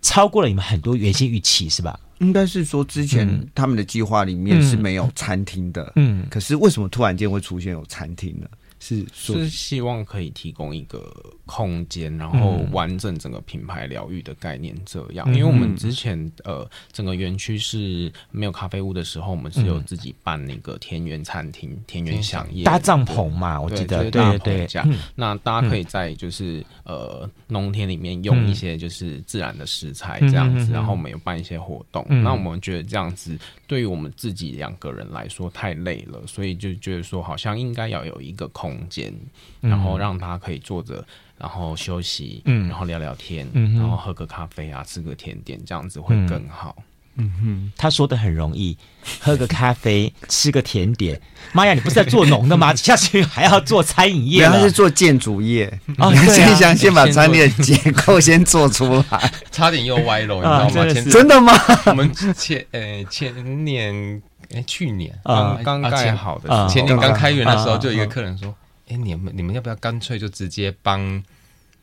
[0.00, 2.00] 超过了你们很多原先预期，是吧？
[2.20, 8.46] 应该是说之前他们的计划里面是没有餐厅的，嗯，嗯，可是为什么突然间会出现有餐厅呢？
[8.86, 11.12] 是是希望可以提供一个
[11.44, 14.72] 空间，然后完整整个品牌疗愈的概念。
[14.84, 24.82] 这样，嗯、因为我们之前呃整个园区是没有咖啡屋的时候，我们是有自己办那个田园餐厅、嗯、田园饗宴搭帐篷嘛，我记得对对对。
[25.16, 32.06] 那大家可以在就是呃农田里面用一些就是自然的食材这样子，嗯、然后我们有办一些活动。
[32.08, 38.75] 嗯、那我们觉得这样子对于我们自己两个人来说太累了，所以就觉得说好像应该要有一个空。
[38.76, 39.12] 空间，
[39.60, 41.04] 然后让他可以坐着，
[41.38, 46.76] 然后休息，嗯，然后聊聊天，嗯，然后喝个咖啡啊，吃个甜点，这样子会更好。
[47.18, 48.76] 嗯哼，他说的很容易，
[49.20, 51.18] 喝个咖啡，吃个甜点。
[51.54, 52.74] 妈呀，你不是在做农的吗？
[52.76, 54.40] 下去还要做餐饮业？
[54.40, 55.66] 原来是做建筑业。
[55.96, 61.10] 哦，先想先把餐厅的结构先做出来，差点又歪楼，你知道吗？
[61.10, 61.54] 真的吗？
[61.86, 64.22] 我们前呃前年
[64.54, 68.54] 哎去年刚刚盖好的，前年刚开园的时候，就有一个客人说。
[68.86, 71.22] 哎、你们你们要不要干脆就直接帮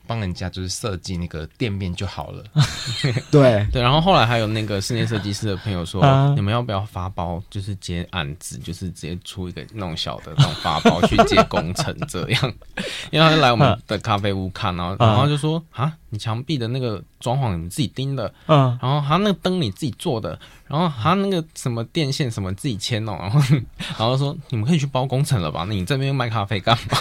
[0.06, 2.44] 帮人家就是设计那个店面就好了？
[3.30, 12.54] 对对，然后后来还有那个室内设计师的朋友说，啊、你们要不要发包，就是接案子，就是直接出一个那种小的那种发包去接工程这样。
[13.10, 20.38] 因为他就来我们的咖啡屋看，然后然后就说啊，你墙壁的那个装潢你们自己钉的，嗯，然后他那个灯你自己做的。
[20.66, 23.40] 然后他那个什么电线什么自己牵哦，然后
[23.78, 25.64] 然后说你们可以去包工程了吧？
[25.68, 26.98] 那你这边卖咖啡干嘛？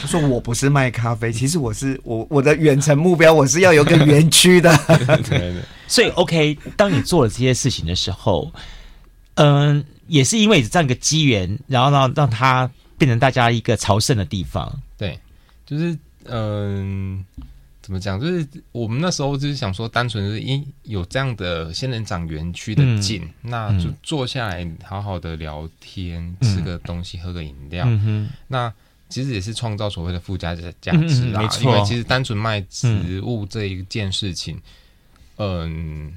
[0.00, 4.74] 他说我不是卖咖啡，其实我是我我的远程目标我是要有个园区的。
[5.86, 8.50] 所以 OK，当你做了这些事情的时候，
[9.34, 14.80] 嗯、呃，也是因为这样一个机缘，然后让让它变成大家一个朝圣的地方。
[14.96, 15.18] 对，
[15.66, 17.24] 就是嗯。
[17.38, 17.44] 呃
[17.84, 18.18] 怎么讲？
[18.18, 27.84] 就是我们那时候就是想说，单纯是因有这样的仙人掌园区的景，嗯、那就坐下来好好的聊天，嗯、吃个东西，喝个饮料。
[27.86, 28.72] 嗯、那
[29.14, 31.40] 其实也是创造所谓的附加的价值啦。
[31.40, 34.60] 嗯、没错，因为其实单纯卖植物这一件事情，
[35.36, 36.12] 嗯、呃，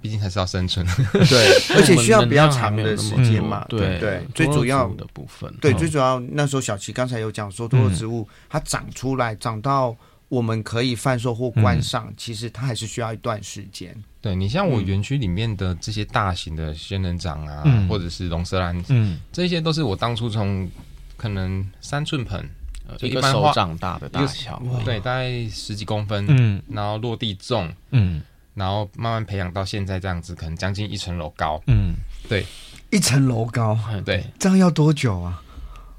[0.00, 0.86] 毕竟还是要生存。
[1.28, 3.66] 对，而且需要比较长的时间嘛。
[3.68, 9.96] 对对，最主要的部分，对，嗯最主要那时候小琪刚才有讲说，多肉植物它长出来，长到
[10.28, 13.92] 我们可以贩售或观赏，其实它还是需要一段时间。
[14.20, 20.70] 对你像我园区里面的这些大型的仙人掌啊，嗯或者是龙舌兰，嗯这些都是我当初从
[21.16, 22.48] 可能三寸盆，
[22.86, 26.62] 呃一个手掌大的大小，对，大概十几公分，嗯。
[26.68, 28.22] 然后落地种，嗯。
[28.54, 31.62] 然后慢慢培养到现在这样子，可能将近一层楼高。
[31.66, 31.94] 嗯，
[32.28, 32.46] 对。
[32.90, 35.42] 一层楼高，嗯对，这样要多久啊？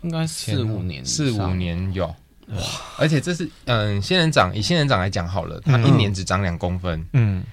[0.04, 2.08] 应该四五年，四五年有。
[2.48, 2.64] 哇！
[2.98, 7.44] 而且这是嗯，仙人掌以仙人掌来讲好了，它一年只长两公分，嗯，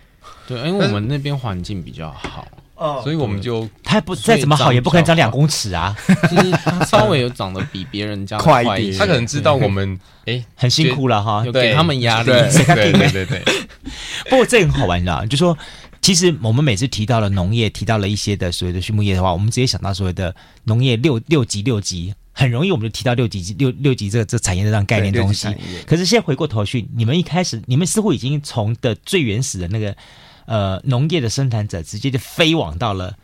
[0.47, 3.01] 对，因为我们那边环境比较好，哦。
[3.03, 5.97] 所以我们就他不再怎么好，也不可能长两公尺啊，
[6.31, 8.99] 就是它稍微有长得比别人家 快一点。
[8.99, 11.43] 他可能知道我们 哎，很辛苦了哈。
[11.45, 11.53] 有。
[11.53, 13.43] 给他们压力，对对对对对，
[14.29, 15.57] 不过这个很好玩的、啊，就说
[16.01, 20.35] 其实我们每次提到了农业，提到了一些的所谓的畜牧业的话，我们直接想到所谓的
[20.65, 25.49] 农业六六级六级，很容易我们就提到六级六六级这个这产业的这样概念的东西。
[25.87, 29.97] 可是现在回过头去，你们一开始，你们似乎已经从的最原始的那个
[30.47, 33.17] 呃农业的生产者，直接就飞往到了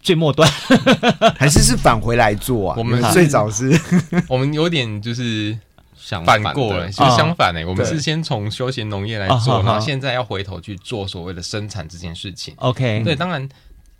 [0.00, 0.50] 最末端。
[1.36, 2.76] 还是是返回来做啊？
[2.78, 3.78] 我们最早是
[4.28, 5.56] 我们有点就是
[5.96, 12.54] 想反的过了，就是相反哎，我们是先从休闲农业来啊做，然后现在要回头去做所谓的生产这件事情。
[12.58, 13.48] OK，对，当然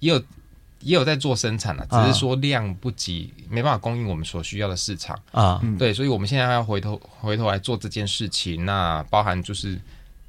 [0.00, 0.18] 也有
[0.80, 5.16] 也有在做生产了，啊只是说量不及，没办法供应我们所需要的市场。
[5.30, 9.80] 啊，嗯对，所以我们现在要回头回头来做这件事情，那包含就是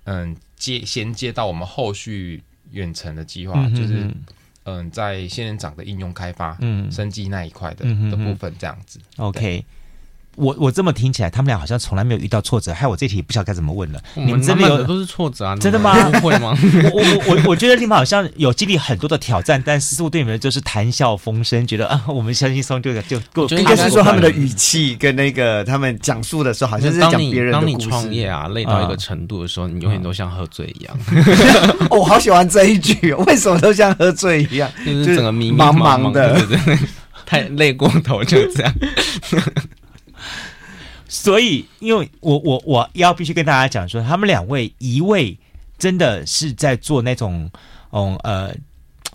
[0.06, 4.10] 嗯接衔接到我们后续远程的计划，嗯就是
[4.64, 9.00] 嗯在仙人掌的应用开发、嗯生技那一块的的部分这样子。
[9.18, 9.64] OK。
[10.36, 14.02] 我我这么听起来，他们俩好像从来没有遇到挫折，害我这题不晓得该怎么问了。
[14.16, 15.56] 你们真的有的都是挫折啊？
[15.58, 16.58] 真的吗不会吗？
[16.92, 23.48] 我我我我觉得你们好像有经历很多的挑战，但似乎对你们就是谈笑风生，觉得啊，我们轻轻松就就够。
[23.50, 27.84] 应该是说他们的语气跟那个他们讲述的时候，好像是讲别人的当你。
[27.84, 30.98] 创业啊，累到一个程度的时候，你永远都像喝醉一样，
[31.92, 34.72] 哦，我好喜欢这一句，为什么都像喝醉一样？
[34.86, 36.80] 就是整个迷迷茫茫茫的对对对，
[37.26, 38.74] 太累过头就这样。
[41.14, 45.38] 所以，因为我我我要必须跟大家讲说，他们两位一位
[45.78, 47.48] 真的是在做那种
[47.92, 48.52] 嗯呃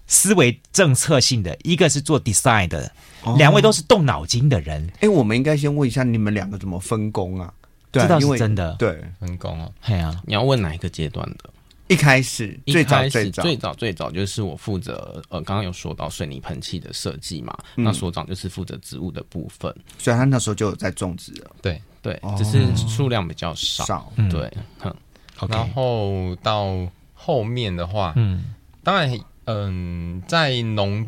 [0.06, 2.88] 思维政策性的，一个是做 design 的，
[3.36, 7.52] 两位都是动脑筋的人，哎，我们应该先问一下你们两个怎么分工啊？
[7.90, 8.76] 对啊，这倒是因为真的。
[8.78, 11.50] 对，分工哦，对啊，你要问哪一个阶段的？
[11.88, 13.42] 一开始最早最早。
[13.42, 17.84] 最早最早就是我负责呃，刚刚有说到水泥喷漆的设计嘛，嗯。
[17.84, 21.82] 那所长就是负责植物的部分，所以他那时候就有在种植了，对。
[22.02, 23.84] 对哦，只是数量比较少。
[23.84, 24.12] 少。
[24.16, 24.28] 嗯。
[24.28, 24.94] 对，哼
[25.40, 28.44] ，OK，然后到后面的话，嗯。
[28.82, 29.10] 当然，
[29.44, 31.06] 嗯，在农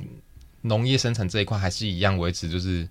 [0.61, 2.87] 农业生产这一块还是一样维持，就是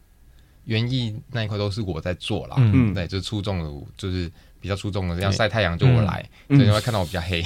[0.65, 2.55] 园艺那一块都是我在做啦。
[2.57, 2.91] 嗯。
[2.91, 2.93] 嗯。
[2.93, 6.57] 对，就是出众的，就是比较出众的，要晒太阳就我来，嗯。
[6.57, 7.43] 所以你会看到我比较黑。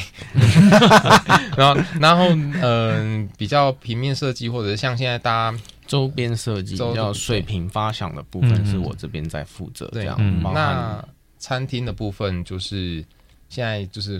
[1.58, 2.26] 然后，然后，
[2.62, 5.60] 嗯，比较平面设计或者是像现在大家
[5.94, 10.42] 周边设计周比较水平发想的部分是我这边在负责，这样嗯。
[10.42, 13.06] 那餐厅的部分，就是
[13.48, 14.20] 现在就是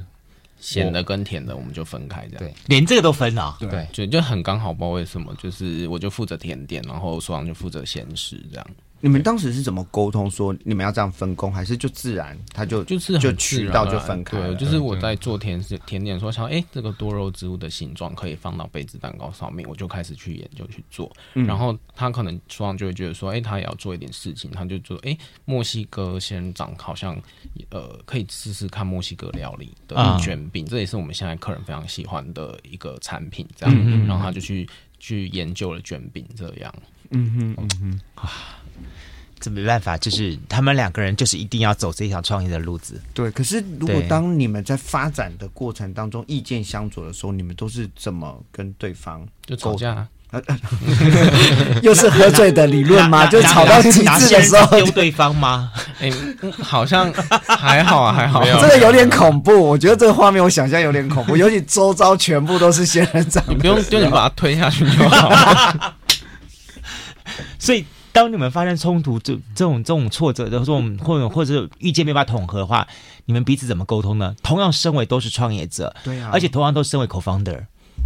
[0.60, 2.38] 咸的跟甜的我们就分开这样。
[2.38, 2.54] 对。
[2.68, 3.68] 连这个都分啊，对。
[3.68, 8.68] 对就就很刚好，不知道为什么，就是我就负责甜点，然后所长就负责咸食，这样
[9.04, 14.56] 你们当时是怎么沟通说你们要这样分工，还是就自然他就就是就很自然渠道就分开了？
[14.56, 21.12] 就是我在做甜食甜点的时候，想哎、这个多肉植物的形状可以放到杯子蛋糕上面，我就开始去研究去做。
[21.34, 21.46] 嗯。
[21.46, 27.22] 然后他可能所长就会觉得说，哎、他也要做一点事情，他就做哎、墨西哥仙人掌好像
[27.72, 30.18] 呃可以试试看墨西哥料理的啊。
[30.18, 34.66] 卷饼，这也是我们现在客人非常喜欢的一个产品，这样，然后他就去
[34.98, 36.74] 去研究了卷饼这样。
[37.16, 37.70] 嗯哼嗯
[38.16, 38.26] 哼，
[39.44, 43.02] 这没办法，就是他们两个人就是一定要走这条创业的路子。
[43.14, 43.30] 对。
[43.32, 50.08] 可是如果对当你们在发展的过程当中意见相左的时候，你们都是怎么跟对方就吵架啊，
[51.82, 53.28] 又 是喝醉的理论吗？
[53.28, 55.72] 就吵到极拿致的时候，丢对方吗？
[56.00, 56.10] 哎、
[56.42, 57.12] 嗯好像
[57.46, 58.44] 还好啊，还好。
[58.44, 59.52] 真的有点恐怖。
[59.52, 65.94] 我觉得这个画面我想象有点恐怖，尤其周遭全部都是仙人掌的你不用，就你把它推下去就好。
[67.58, 72.88] 所以，当你们发生冲突、这这种这种挫折的这种或者或者意见没办法统合的话，
[73.26, 74.36] 你们彼此怎么沟通呢？
[74.44, 77.66] 同样身为都是创业者，对啊，而且同样都身为 co-founder，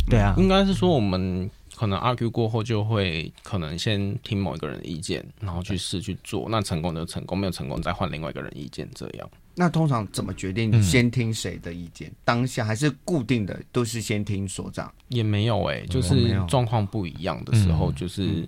[0.10, 9.30] 对啊，应该是说我们可能 argue 过后就会可能先听某一个人的意见，然后去试去做，那成功就成功，没有成功再换另外一个人意见这样。
[9.56, 12.08] 那通常怎么决定先听谁的意见？
[12.08, 14.90] 嗯、当下还是固定的都是先听所长？
[15.10, 18.48] 也没有哎、欸，就是状况不一样的时候，就是。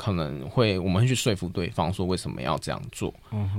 [0.00, 3.12] 可能会，我们会去说服对方说为什么要这样做，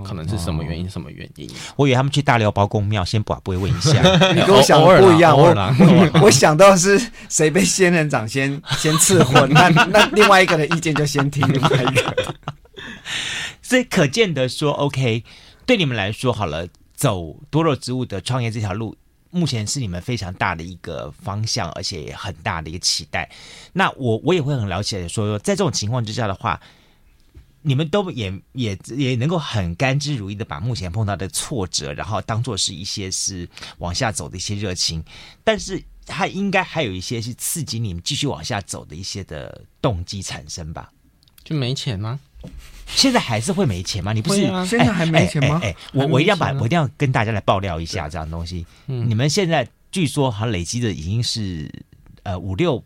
[0.03, 1.47] 可能是什么原因，什么原因？
[1.75, 4.01] 我以为他们去大寮包公庙先把不会问一下，
[4.33, 5.37] 你跟我想的不一样。
[5.37, 12.33] 我我我想到是谁被仙人掌先 先赐婚，那那另外一个的意见就先听另外一个。
[13.61, 15.23] 所以可见得说，OK，
[15.67, 18.95] 对你们来说好了，走多肉植物的创业这条路。
[19.31, 23.29] 目前是你们非常大的一个方向，而且很大的一个期待。
[23.73, 26.61] 那我我也会很了解说，在这种情况之下的话，
[27.61, 35.03] 你们都也也也能够很甘之如饴的把目前碰到的挫折，然后当做是一些是往下走的一些热情。
[35.43, 40.91] 但是它应该还有一些是刺激你们继续往下走的一些的动机产生吧？
[41.43, 42.19] 就没钱吗？
[42.87, 44.13] 现在还是会没钱吗？
[44.13, 45.59] 你不是、啊、现在还没钱吗？
[45.63, 48.65] 哎、欸欸欸，我我一定要把我一定要跟大家来爆料一下这样东西。
[48.87, 51.71] 嗯、你们现在据说好像累积的已经是
[52.23, 52.83] 呃五六。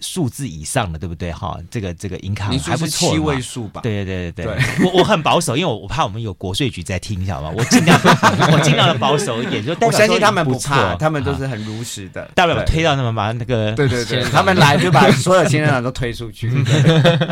[0.00, 1.30] 数字以上的，对不对？
[1.32, 3.80] 哈，这个这个银行还不错，七位数吧？
[3.82, 7.54] 对对对对对，我我很保守，因为我我怕我们有国税局在听，晓得吗？
[7.56, 7.98] 我尽量
[8.52, 12.30] 我尽量的保守一点，就我相信他们不怕，他们都是很如实的。
[12.34, 16.50] 大不了推到他们把那个对对对，他们来就把 所有仙人掌都推出去。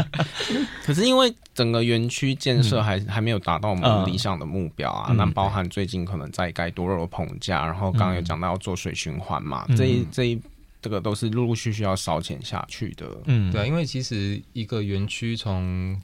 [0.85, 10.35] 可是因为整个园区建设还还没有达到我们理想的目标啊，那包含最近可能在盖多肉的棚架，然后刚刚有讲到要做水循环嘛，这一这一。
[10.37, 10.58] 这
[10.89, 16.01] 个都是陆陆续续要烧钱下去的，嗯，对，因为其实一个园区从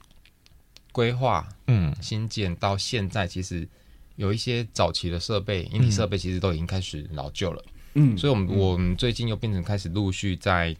[0.91, 3.67] 规划、嗯，新建到现在，其实
[4.15, 7.63] 有一些早期的设备、硬体设备，其实都已经开始老旧了，
[7.95, 10.75] 嗯，所以我们我们最近又变成开始陆续在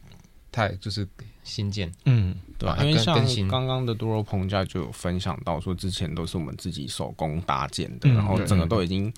[0.52, 1.08] 太就是
[1.44, 3.16] 新建，嗯，对，因为像
[3.48, 9.14] 刚刚的多肉棚架就有分享到说，之前都是我们自己手工搭建的，然后整个都已经。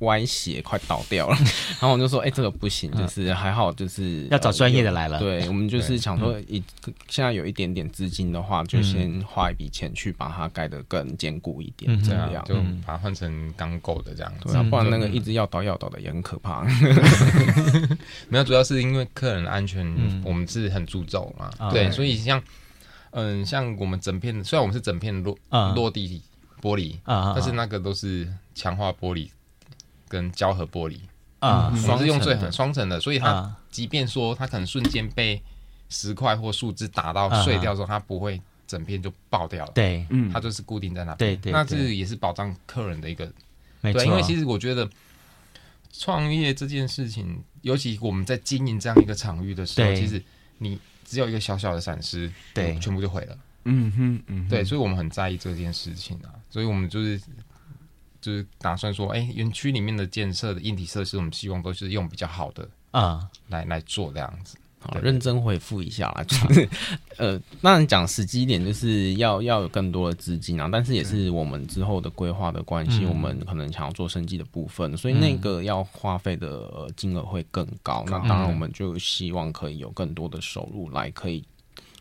[0.00, 1.36] 歪斜快倒掉了，
[1.80, 5.18] 然后我就说：“哎、欸，这个不行，就是还好，就是要找专业的来了。
[5.18, 6.62] 呃”对，我们就是想说，一
[7.08, 12.32] 现在有一点点资金的话，就先花一笔钱去把它盖得更坚固一点，嗯、这样。
[12.44, 12.54] 就
[12.86, 14.52] 把它换成钢构的这样子。
[14.52, 16.64] 对，不然那个一直要倒要倒的也很可怕。
[18.28, 19.86] 没有，主要是因为客人的安全，
[20.24, 21.50] 我们是很注重嘛。
[21.58, 22.42] 嗯、对，所以像
[23.10, 25.38] 嗯，像我们整片，虽然我们是整片落
[25.76, 26.20] 落地
[26.60, 29.28] 玻璃啊，但是那个都是强化玻璃。
[30.12, 30.98] 跟胶合玻璃
[31.38, 35.42] 啊，双、嗯、是用最很双层的，所以它即便说它可能瞬间被
[35.88, 39.72] 石块或树枝打到碎掉的时候，它不会整片就爆掉了。
[39.74, 41.34] 对，嗯，它就是固定在那边。
[41.34, 43.32] 对对，那这也是保障客人的一个。
[43.80, 44.86] 没错，因为其实我觉得
[45.90, 50.22] 创业这件事情，尤其我们在经营这样一个场域的时候，其实
[50.58, 53.38] 你只有一个小小的闪失，对，全部就毁了。
[53.64, 57.18] 嗯哼，嗯，对，所以我们很在意这件事情啊，所以我们就是。
[58.22, 64.56] 就是打算说，哎、欸，园区里面的建设的硬体设施，我们希望都是用比较好的啊，来来做这样子。
[64.84, 66.68] 好，认真回复一下啦， 就是
[67.16, 78.02] 呃，当然讲实际一点，就是要要有更多的资金啊，但是也是我们之后的规划的关系，嗯、我们可能想要做升级的部分，所以那个要花费的金额会更高。
[78.08, 81.44] 嗯、那当然，我们就希望可以有更多的收入来，可以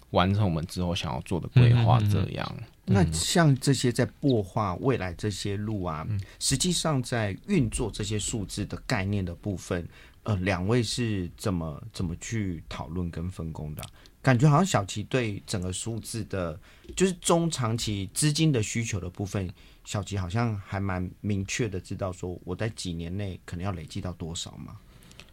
[0.09, 2.55] 完成我们之后想要做的规划，这样。
[2.85, 9.87] 那像这些在擘画未来这些路啊，嗯、实际上在运作这些数字的概念的部分，
[10.23, 13.83] 呃，两位是怎么怎么去讨论跟分工的？
[14.21, 16.59] 感觉好像小琪对整个数字的，
[16.95, 19.49] 就是中长期资金的需求的部分，
[19.85, 24.77] 小琪好像还蛮明确的知道说，我在几年内可能要累积到多少嘛？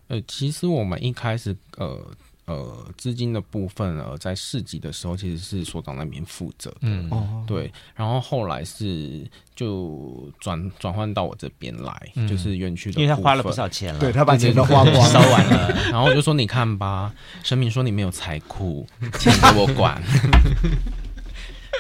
[0.09, 2.15] 呃，其实我们一开始呃。
[2.49, 9.25] 呃，资金的部分呃，在市集的时候其实是所长那边负责的，嗯，对，然后后来是
[9.55, 18.87] 就转转换到我这边来，嗯、就是园区的，因为他花了不少钱了，对他把钱都花光烧完了， 然后我就说你看吧，神明说你没有财库，
[19.19, 20.03] 钱给我管。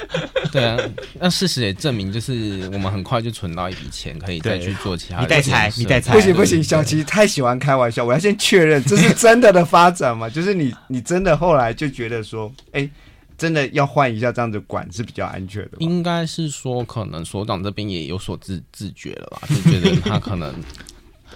[0.52, 0.78] 对啊，
[1.20, 5.20] 那事实也证明，就是我们很快就存到一笔钱，可以再去做其他。
[5.20, 10.28] 你带财，你带财，不行不行，小琪太喜欢开玩笑，我要先确认这是 真的的发展吗？
[10.28, 12.90] 就是你你真的后来就觉得说，哎、欸，
[13.36, 15.72] 真的要换一下这样子管是比较安全的。
[15.78, 20.54] 应该是说，可能所长这边也有所自自觉了吧，就觉得他可能。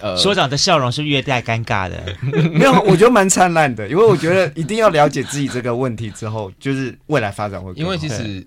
[0.03, 2.03] 呃，所长的笑容是略带尴尬的，
[2.51, 7.71] 没有，我觉得蛮灿烂的，因为我觉得一定要了解自己这个问题之后，就是未来发展会。
[7.75, 8.45] 因为其实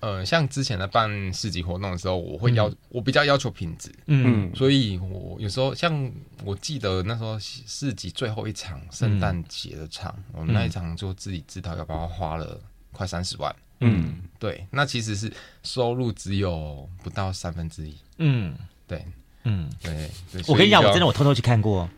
[0.00, 6.10] 呃，像之前的办市集活动的时候，我会要、嗯、我比较要求品质，嗯，所以我有时候像
[6.44, 15.32] 我记得那时候市集最后一场圣诞节的场，嗯、我们那一场就自己知道要不要花了快三十万，嗯，对，那其实是
[15.62, 19.04] 收入只有不到三分之一，嗯，对，
[19.48, 20.10] 嗯，对，
[20.46, 21.88] 我跟你讲，我真的我偷偷去看过。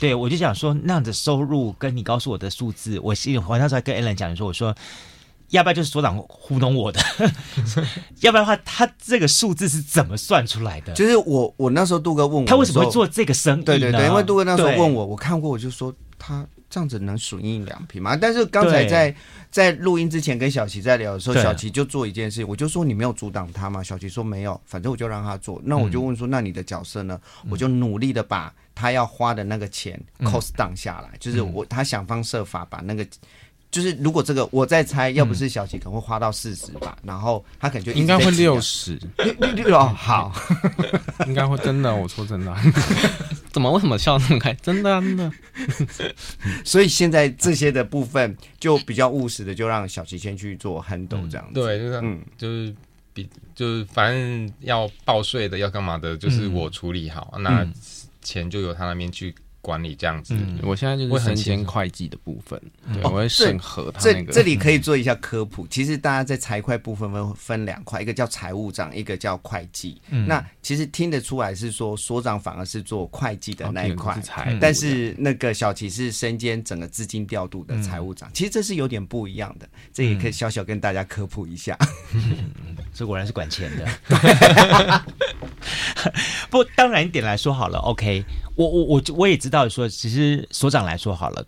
[0.00, 4.74] 对，我就想说，那样的收入跟你告诉我的数字，我心里我那时候还跟 Alan 讲说，我说
[5.50, 7.00] 要不要就是所长糊弄我的，
[8.22, 10.92] 要不然的话，他这个数字是怎么算出来的？
[10.92, 13.64] 就是我我那时候杜哥问我，他为什么会做这个生意？
[13.64, 18.16] 对对对，因为杜哥那时候问我，我看过，我就说他这样子能损益两瓶吗？
[18.16, 19.14] 但是刚才在
[19.50, 23.82] 在录音之前跟小琪在聊的时候，小琪就做一件事，我就说你没有阻挡他吗？
[23.82, 25.60] 小琪说没有，反正我就让他做。
[25.64, 27.20] 那我就问说，嗯、那你的角色呢？
[27.48, 28.52] 我就努力的把。
[28.80, 33.04] 他要花的那个钱 cost down 下来，嗯、就是我他想方设法把那个，
[33.70, 38.98] 就是如果这个我在猜，要不是小琪可能会花到四十吧，嗯、然后他可能就应该会六十。
[39.40, 40.32] 六六，哦好，
[41.26, 42.56] 应该会真的，我说真的，
[43.52, 44.52] 怎么为什么笑那么开？
[44.62, 45.32] 真的真的，
[46.64, 52.74] 所以现在这些的部分就比较务实的，就让小琪先去做 handle 这样子，嗯、对，就是嗯，就是
[53.12, 57.66] 比就是反正要报税的要干嘛的，就是我处理好、嗯、那。
[58.20, 60.34] 钱就由他那边去管理这样子。
[60.34, 62.60] 嗯，我现在就是身兼会计的部分，
[62.92, 64.32] 对，我会审核他那个。
[64.32, 65.66] 这这里可以做一下科普。
[65.68, 70.00] 其实大家在财会部分分分两块，一个叫财务长，一个叫会计。
[70.26, 74.20] 那其实听得出来是说所长反而是做会计的那一块，
[74.60, 78.30] 但是那个小琪是身兼整个资金调度的财务长。
[78.32, 81.76] 其实这是有点不一样的，这也可以小小跟大家科普一下。
[82.94, 85.04] 这果然是管钱的。
[86.50, 88.24] 不，当然一点来说好了，OK，
[88.58, 91.46] 我我我我也知道说，其实所长来说好了，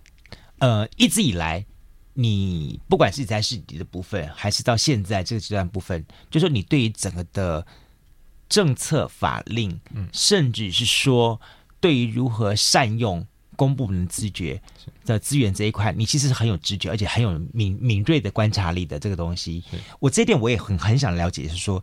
[0.61, 1.67] 呃，一直以来，
[2.15, 7.67] 你不管是在市底的部分，还是到现在这个阶段部分，就说你对于整个的
[8.49, 11.41] 政策法令，嗯，甚至是说
[11.81, 14.63] 对于如何善用公部门资源
[15.05, 19.65] 的资源这一块，你其实是很有直觉，而且很有敏敏锐的观察力的这个东西。
[19.99, 21.83] 我这一点我也很很想了解，是说。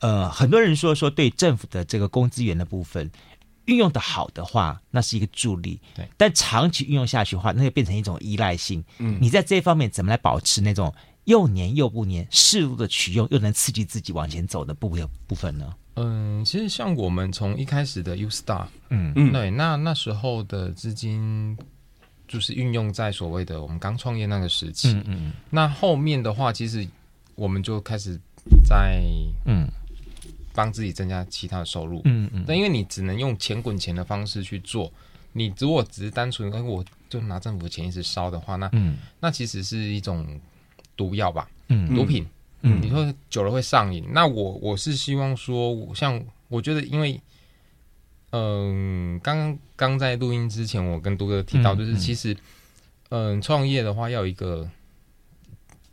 [0.00, 3.10] 呃，很多人说说对政府的这个公资源的部分
[3.66, 5.80] 运用的好的话，那是一个助力。
[5.94, 8.82] 对，但长期运用下去的话，那就变成一种依赖性。
[8.98, 10.92] 嗯，你在这一方面怎么来保持那种
[11.24, 14.96] 又黏又不黏、适度的取用又能刺激自己往前走的部
[15.26, 15.74] 部分呢？
[15.94, 21.56] 嗯，其实像我们从一开始的 U Star，嗯嗯，对，那那时候的资金
[22.28, 24.92] 就是运用在所谓的我们刚创业那个时期。
[24.92, 26.86] 嗯嗯，那后面的话，其实
[27.34, 28.20] 我们就开始
[28.68, 29.02] 在
[29.46, 29.68] 嗯。
[30.56, 34.90] 帮自己增加其他的收入，嗯嗯，但因为你只能用钱滚钱的方式去做，
[35.34, 40.26] 你如果只是单纯，哎，我就拿政府的钱一直烧的话，那，嗯，那其实是一种
[40.96, 42.26] 毒药吧，嗯，毒品，
[42.62, 44.06] 嗯，你说久了会上瘾。
[44.12, 47.20] 那我我是希望说，像我觉得，因为，
[48.30, 52.34] 嗯，刚刚在录音之前，我跟杜哥提到，就是其实，
[53.10, 54.66] 嗯，创业的话要有一个，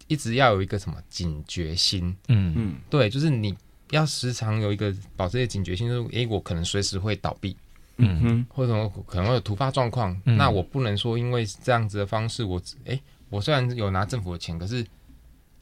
[0.08, 2.54] 一直要有一个什么警觉心，嗯。
[2.56, 3.54] 嗯，对，就是你。
[3.94, 7.56] 要时常有一个保持一个警觉性，就是诶，我可能随时会倒闭，
[7.98, 14.84] 嗯哼，或者可能会有突发状况，嗯、那我不能说因为这样子的方式我，我诶，我虽然有拿政府的钱，可是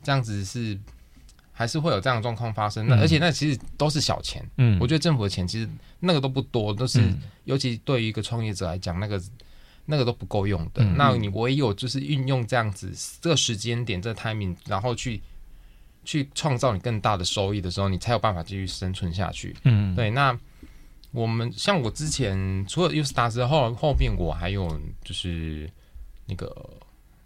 [0.02, 0.80] 这样子是
[1.52, 2.88] 还是会有这样的状况发生。
[2.88, 5.68] 那、嗯、而且那其实都是小钱，嗯，我觉得政府的钱其实
[6.00, 9.22] 那个都不多，都是、嗯、尤其对于一个创业者来讲，那个
[9.86, 10.82] 那个都不够用的。
[10.86, 15.22] 嗯、那你唯有就是运用这样子这个时间点，这个 timing，然后去。
[16.04, 19.56] 去创造你更大的收益的时候，你才有办法继续生存下去。
[19.64, 20.10] 嗯，对。
[20.10, 20.38] 那
[21.12, 25.70] 我们像我之前除了 Ustar 之后，后面我还有就是
[26.26, 26.70] 那个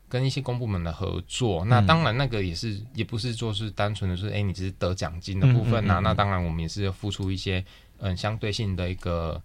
[0.09, 1.63] 跟一些公部门的合作。
[1.63, 5.99] 嗯、那当然，那个也是也不是说是单纯的说，哎、欸，你只是得奖金的部分呐、啊。
[5.99, 7.63] 那当然，我们也是要付出一些
[7.99, 9.41] 嗯相对性的一个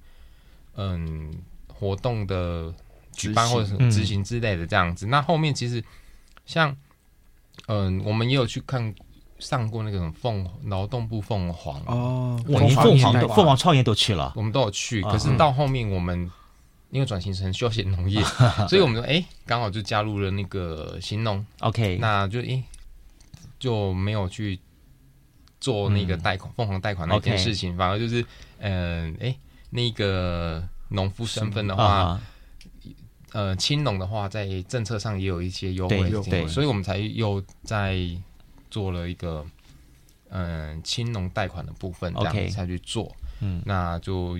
[0.74, 1.32] 嗯
[1.68, 2.74] 活动的
[3.12, 5.06] 举办或者是执行之类的这样子。
[5.06, 5.84] 嗯、那后面其实
[6.46, 6.76] 像
[7.68, 8.92] 嗯，我们也有去看。
[9.40, 15.02] 上过那个凤劳动部凤凰哦，我连凤凰凤凰创业都去了，我们都有去。
[15.02, 16.30] 可是到后面我们
[16.90, 18.22] 因为转型成休闲农业，
[18.68, 21.44] 所以我们说哎刚好就加入了那个新农。
[21.60, 22.62] OK，那就哎
[23.58, 24.60] 就没有去
[25.60, 28.24] 做那个贷款凤凰贷款那件事情，反而就是
[28.58, 29.34] 嗯哎
[29.70, 32.20] 那个农夫身份的话，
[33.32, 37.96] 呃青农的话在政策上也有一些优惠，对，所以我们才又在。
[38.70, 39.44] 做了一个
[40.28, 44.38] 嗯青农贷款的部分，这样子才去做，嗯，那就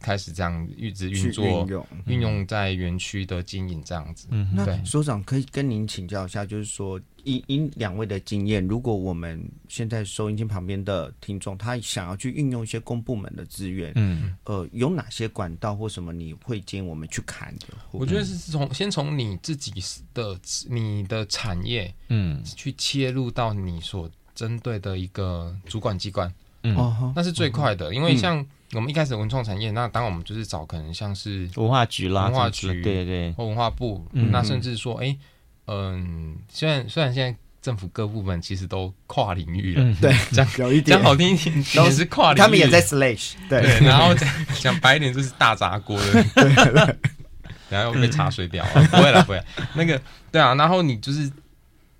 [0.00, 1.66] 开始这样一直运作，
[2.06, 4.28] 运用在园区的经营这样子。
[4.30, 17.66] 嗯，那所长可以跟您请教一下，就是说，以以两位的经验，如果我们现在收音机旁边的听众，他想要去运用一些公部门的资源，嗯，呃，有哪些管道或什么你会建议我们去看的？
[17.90, 19.72] 我觉得是从先从你自己
[20.14, 26.32] 的你的产业，嗯，去切入到你所针对的一个主管机关，
[26.76, 35.16] 嗯，那是最快的，因为像我们一开始文创产业，那当我们就是找可能像是文化局啦，文化局，对对，或文化部，那甚至说，哎。
[35.70, 40.96] 嗯，虽然虽然现在政府各部门其实都跨领域了，对，讲有一点。
[40.96, 44.14] 讲好听一点，都是跨领域，他们也在 slash，对，然后
[44.60, 46.96] 讲白一点就是大杂锅的，
[47.68, 49.44] 然后被查水表啊，不会了，不会，
[49.74, 50.00] 那个
[50.32, 51.30] 对啊，然后你就是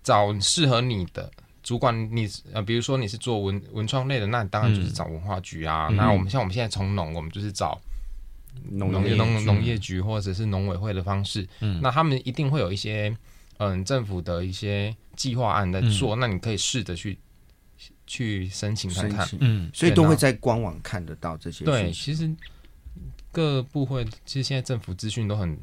[0.03, 1.31] 找适合你的
[1.69, 5.89] 主管，你呃，比如说你是做文文创类的，那你当然就是找文化局啊。
[5.93, 7.79] 那我们像我们现在从农，我们就是找
[8.71, 13.15] 农业农农业局或者是农委会的方式，嗯，那他们一定会有一些。
[13.61, 17.19] 嗯，政府的一些计划案在做，嗯、那你可以试着去
[18.07, 21.65] 去申请看看，嗯，所以都会在官网看得到这些。
[21.65, 22.33] 对，其实
[23.33, 25.59] 各部会其实现在政府资讯都很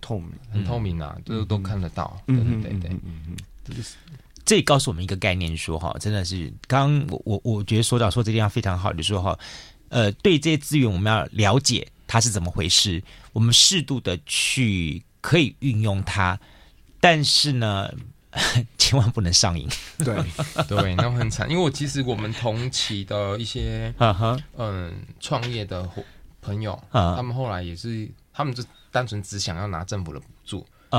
[0.00, 2.20] 透明，很透明啊，都、嗯、都看得到。
[2.26, 2.60] 嗯。
[2.60, 3.00] 对对对，嗯。
[3.28, 3.36] 嗯，
[4.46, 9.38] 这也告诉我们一个概念，说哈，真的是刚刚我我我觉得所长说这地方非常好，就是说哈，
[9.88, 16.38] 呃，对这些资源我们要了解它是怎么回事，我们适度的去可以运用它。
[17.00, 17.90] 但是呢，
[18.78, 19.68] 千万不能上瘾。
[19.98, 20.16] 对
[20.68, 21.50] 对，那很惨。
[21.50, 23.92] 因为我其实我们同期的一些
[24.56, 25.88] 嗯创业的
[26.40, 30.20] 朋友，他们后来也是，他们就单纯只想要拿政府的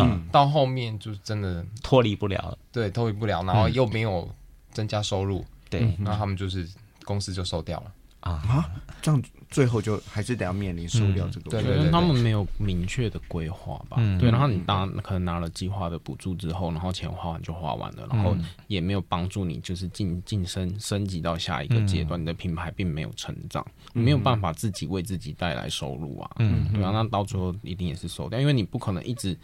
[0.03, 4.29] 嗯，到后面就真的脱离不了，对，脱离不了，然后又没有
[4.71, 6.67] 增加收入，对，然后他们就是
[7.05, 7.91] 公司就收掉了。
[8.21, 8.69] 啊，
[9.01, 9.23] 这样。
[9.49, 13.95] 最后就还是得要面临收掉这个，对对对，他们没有明确的规划吧？
[14.19, 18.35] 对，然后你拿可能拿了计划的补助之后，然后钱花完就花完了，然后
[18.67, 26.29] 也没有帮助你就是晋晋升升级到下一个阶段，你的品牌并没有成长，没有办法自己为自己带来收入啊。
[26.39, 29.37] 嗯，对啊，那到最后一定也是收掉，因为你不可能一直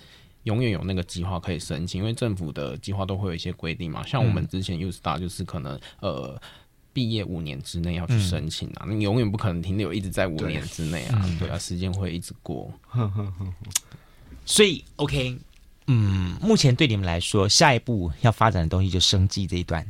[0.44, 4.06] 永远有那个计划可以申请，因为政府的计划都会有一些规定嘛。
[4.06, 6.42] 像我们之前 U Star 就是可能呃。
[6.96, 12.72] 毕业五年之内要去申请啊，你永远不可能停留一直在五年之内啊，对啊，时间会一直过。
[14.46, 15.36] 所以，OK，
[15.88, 19.84] 嗯，目前对你们来说，下一步要发展的东西就生计这一段。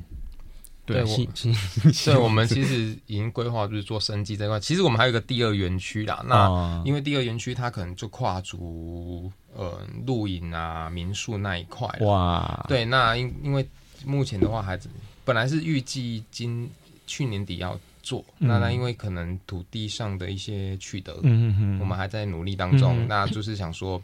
[0.85, 1.17] 对，我，
[2.05, 4.57] 对，我们其实已经规划就是做生计这块。
[4.57, 11.87] 其实我们还有一个第二园区啦，那因为第二园区它可能就跨足呃露营啊、民宿那一块。
[12.01, 13.65] 哇，对，那因因为
[14.05, 14.87] 目前的话，还是
[15.23, 16.69] 本来是预计今
[17.07, 24.01] 去年底要做，那那因为可能土地上的一些取得，嗯我们还在努力当中，那就是想说，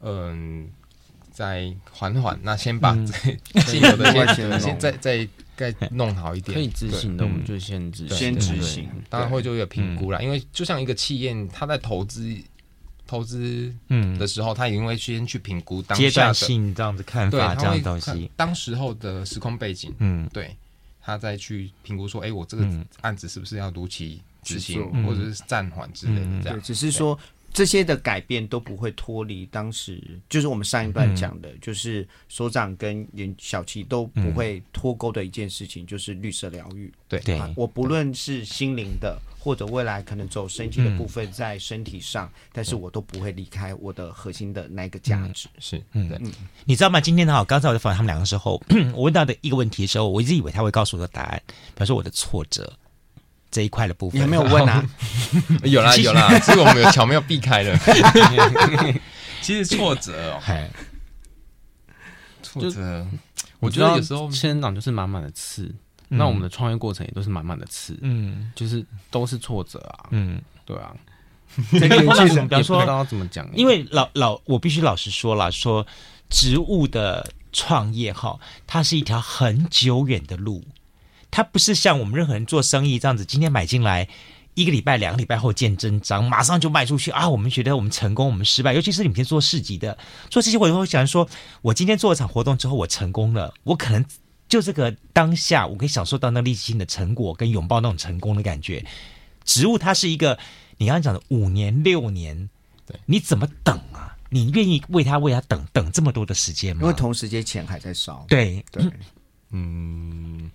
[0.00, 0.68] 嗯，
[1.30, 2.96] 再缓缓，那先把
[3.66, 12.36] 现有的先先再再再弄好一点，可以执行的我们就先执先执行，当然会就有评估啦，因为就像一个企业，他在投资
[13.12, 14.18] 投资嗯。
[14.18, 20.56] 的时候，他也会先去评估当阶段性这样子看法，这样东西，当时候的时空背景，嗯，对。
[21.04, 22.64] 他再去评估说，哎、欸，我这个
[23.00, 26.42] 案子是不是要如期执行，嗯、或者是暂缓之类的？
[26.42, 27.18] 这样，对，只是说
[27.52, 33.06] 这些的改变都不会脱离当时，就是我们上一段讲的，嗯、就是所长跟
[33.36, 36.92] 小琪都不会脱钩的一件事情，就是绿色疗愈。
[37.08, 37.18] 对。
[37.20, 39.20] 对，我不论是心灵的。
[39.42, 45.48] 或者未来可能走身体的部分在身体上，嗯、但是我都不会离开我的核心的那个价值。
[45.54, 46.30] 嗯、是，嗯，对，嗯，
[46.64, 47.00] 你知道吗？
[47.00, 48.62] 今天呢，刚才我在访问他们两个时候，
[48.94, 52.72] 我问到的一个问题的时候，我一直以为他会告诉我的答案，比方说我的挫折
[53.50, 54.88] 这一块的部分，你还没有问啊？
[55.64, 57.76] 有 啦有啦，是我们有巧妙避开了。
[59.42, 60.68] 其实挫折哦，
[62.44, 63.04] 挫折，
[63.58, 65.74] 我觉得有时候仙人掌就是满满的刺。
[66.12, 70.94] 那我们的创业过程也都是满满的刺，嗯，就是都是挫折啊，嗯，对啊。
[71.70, 75.86] 这个比方说，不知道怎么讲，因为老老，我必须老实说了，说
[76.30, 80.64] 植物的创业哈，它是一条很久远的路，
[81.30, 84.08] 它不是像我们任何人做生意这样子，今天买进来
[84.54, 87.28] 一个礼拜、两个礼拜后见真章，马上就卖出去啊。
[87.28, 89.98] 我们觉得我们成功，我们失败，尤其是你们做市集的，
[90.30, 91.28] 做这些，我就会想说，
[91.60, 94.02] 我今天做了场活动之后，我成功了，我可能。
[94.52, 98.84] 就这个当下，我可以享受到那立即性的成果，跟拥抱那种成功的感觉。
[99.46, 100.38] 植物它是一个，
[100.76, 102.50] 你刚刚讲的五年六年，
[102.84, 104.14] 对，你怎么等啊？
[104.28, 106.82] 你愿意为它为它等等这么多的时间吗？
[106.82, 108.26] 因为同时间钱还在烧。
[108.28, 108.84] 对对，
[109.52, 110.50] 嗯，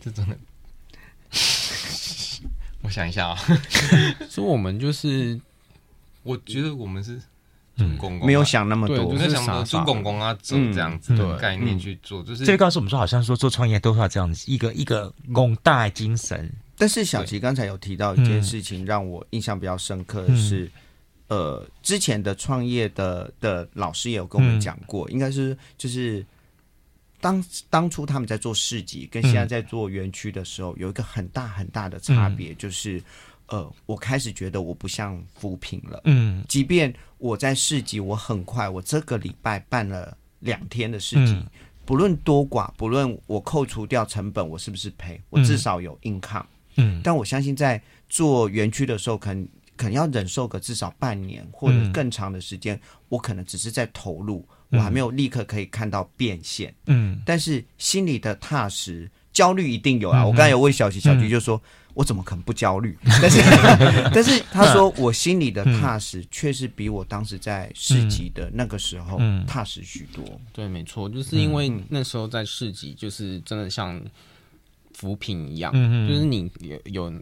[0.00, 0.38] 这真的，
[2.80, 3.36] 我想一下啊，
[4.30, 5.38] 所以我们就是，
[6.22, 7.20] 我觉得我们是。
[7.88, 8.26] 猪公公啊。
[8.26, 16.50] 没有想那么多我，就是在想着猪公公啊走这样子的概念去做，就是这个告诉我们说，好像说做创业都是要这样子，一个一个广大精神。
[16.76, 20.70] 但是小琪刚才有提到一件事情，让我印象比较深刻的是，
[21.28, 26.24] 呃，之前的创业的的老师也有跟我们讲过，应该是就是
[27.20, 33.02] 当当初他们在做市集，跟现在在做园区的时候，有一个很大很大的差别，就是
[33.50, 41.32] 呃，我开始觉得我不像扶贫了，嗯即便我在市集，我很快，我这个礼拜办了两天的市集。
[41.34, 41.46] 嗯
[41.86, 45.20] 不论多寡，不论我扣除掉成本，我是不是赔？
[45.28, 46.44] 我至少有 income。
[46.76, 56.72] 嗯但我相信在做园区的时候，可能可能要忍受个至少半年或者更长的时间，我可能只是在投入，我还没有立刻可以看到变现。
[56.86, 60.24] 嗯但是心里的踏实，焦虑一定有啊。
[60.24, 61.60] 我刚才有问小徐，小徐就说。
[61.94, 62.96] 我怎么可能不焦虑？
[63.20, 63.40] 但是，
[64.14, 70.24] 但是他说我心里的踏实，确实比我当时在市集的那个时候踏实许多。
[70.52, 74.00] 对，没错，就是因为那时候在市集，就是真的像
[74.94, 77.12] 扶贫一样，嗯嗯就是你有有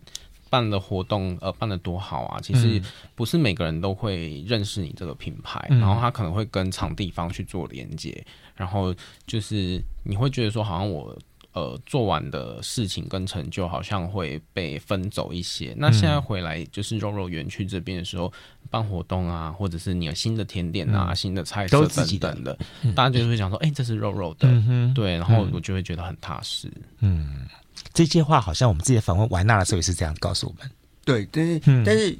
[0.50, 2.80] 办的活动，呃，办的多好啊，其实
[3.14, 8.94] 不是每个人都会认识你这个品牌，嗯然后他可能会跟场地方去做连接，然后
[9.26, 11.16] 就是你会觉得说，好像我。
[11.52, 15.74] 呃，做完的事情跟成就好像会被分走一些。
[15.76, 18.32] 那现在回来就是肉肉园区这边的时候，
[18.70, 21.16] 办活动啊，或者是你有新的甜点啊、嗯。
[21.16, 22.58] 新的菜色等等的，
[22.94, 26.70] 大家就会想说，哎、欸，这是肉肉的，嗯对，然后我就会觉得很踏实。
[27.00, 27.46] 嗯，
[27.92, 30.70] 这些话好像我们自己访问完娜的时候也是这样告诉我们。
[31.08, 32.14] 对，但是、嗯、但是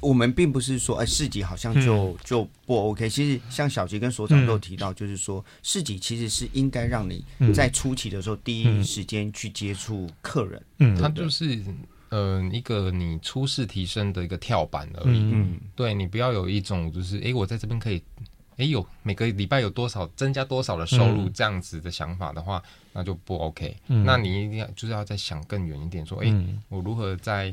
[0.00, 3.08] 我们并不是说，哎，市集好像就、嗯、就不 OK。
[3.08, 10.62] 其实像小杰跟所长都有提到，就是说、嗯、市集其实是应该让你在初期的时候第一时间去接触客人。
[10.78, 11.60] 嗯，它就是
[12.10, 15.18] 呃一个你初试提升的一个跳板而已。
[15.18, 18.00] 嗯，对你不要有一种就是哎，我在这边可以
[18.56, 22.62] 哎有每个礼拜有多少增加多少的收入这样子的想法的话，
[22.92, 23.76] 那就不 OK。
[23.88, 26.32] 嗯，那你一定要就是要再想更远一点，说哎，
[26.68, 27.52] 我如何在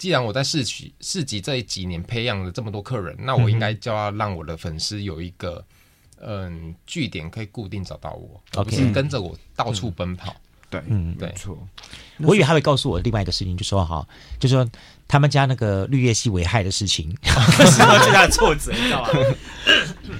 [0.00, 5.62] 既然我在市集市集这几年培养了这么多客人，那我应该就要让我的粉丝有一个
[6.22, 10.34] 嗯据点可以固定找到我，而不是跟着我到处奔跑。
[10.70, 11.58] 对，嗯，没错。
[12.20, 14.66] 我以为他会告诉我另外一个事情，就说哈，就说
[15.10, 19.10] 他们家那个绿叶系危害的事情，受到最大的挫折，你知道吗？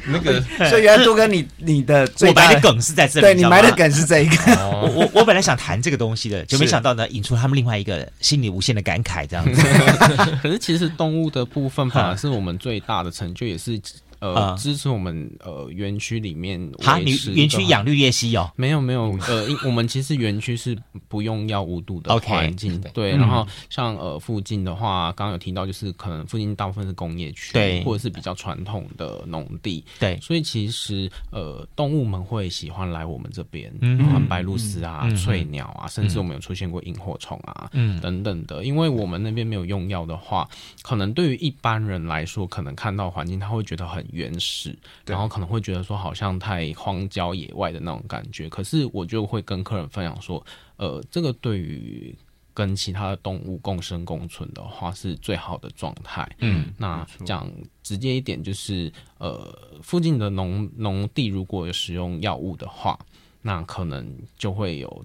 [0.07, 4.37] 那个， 所以原来杜哥，你你的我埋的梗是在这里，对你埋的梗是这一个。
[4.83, 9.63] 我我我本来想谈这个东西的，就没想到呢，引出他们另外一个心里无限的感慨，这样子。
[10.43, 13.81] 可是其实动物的部分反而是我们最大的成就，也是。
[14.21, 18.51] 呃，支持我们呃园区里面哈，你园区养绿叶蜥哦？
[18.57, 20.77] 没有没有，呃， 我们其实园区是
[21.09, 23.11] 不用药无毒的环境对。
[23.13, 30.19] 然后像呃附近的话，刚刚有提到，就是可能附近大部分是工业区，对，或者是比较传统的农地，对。
[30.21, 38.65] 所以其实呃动物们会喜欢来我们这边，嗯，白鹭鸶啊、翠鸟啊，甚至我们有出现过萤火虫啊，嗯，等等的。
[38.65, 40.47] 因为我们那边没有用药的话，
[40.83, 44.07] 可能对于一般人来说，可能看到环境他会觉得很。
[44.13, 50.45] 原始，然后可能会觉得说好像太荒郊野外的那种感觉，可是我就会跟客人分享说，
[50.77, 52.15] 呃，这个对于
[52.53, 56.29] 跟其他的动物共生共存的话是最好的状态。
[56.41, 57.51] 嗯，那讲
[57.83, 62.99] 直接一点就是，呃，附近的农农地如果有使用药物的话，
[63.43, 65.05] 那可能就会有。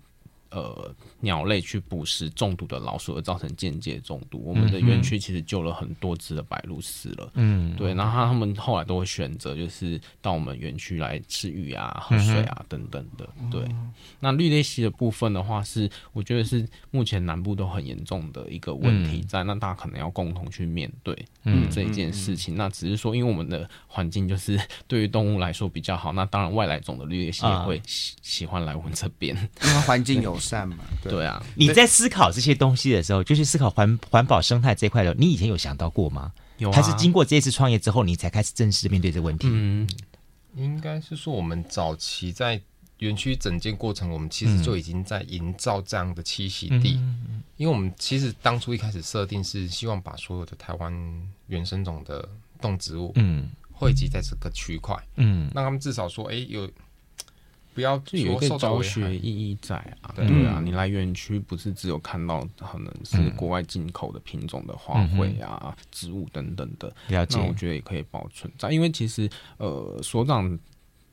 [0.55, 4.41] 呃，鸟类去捕食中毒的老鼠，而造成间接中毒。
[4.45, 7.29] 我们的园区其实救了很多只的白鹭死了。
[7.33, 7.93] 嗯，对。
[7.93, 13.27] 然后他们后来都会选择，就是到我们园区来吃鱼啊、喝水啊等等的。
[13.51, 13.67] 对。
[14.21, 22.55] 那绿鬣蜥的部分的话，是我觉得是目前南部都很严重的一个问题在，那大家可能要共同去面对嗯这一件事情。
[22.55, 30.39] 那只是说，因为我们的环境就是 对于动物来说比较好，那当然外来种的绿鬣蜥也会喜喜欢来我们这边，因为环境有。
[30.47, 31.43] 善嘛，对，对啊。
[31.55, 36.31] 你在思考这些东西的时候，就是思考环环保生态这一块的，你以前有想到过吗？
[36.57, 39.47] 有、啊，还是经过这次创业之后，你才开始正式面对这个问题？
[39.49, 39.89] 嗯，
[40.55, 42.61] 应该是说，我们早期在
[42.99, 46.95] 园区整建过程，我们其实就已经在营造这样的栖息地。
[46.95, 50.93] 嗯、因为我们其实当初一开始设定是希望把所有的台湾
[51.47, 52.29] 原生种的
[52.61, 56.69] 动植物，嗯，汇集在这个区块，嗯，让他们至少说，哎、欸，有。
[57.75, 60.25] 不要就有一个教学意义在啊，对。
[60.47, 67.37] 啊，你来园区不是只有看到可能是国外进口的品种的花卉啊、植物等等的，了解。
[67.37, 70.57] 那我觉得也可以保存在，因为其实呃，所长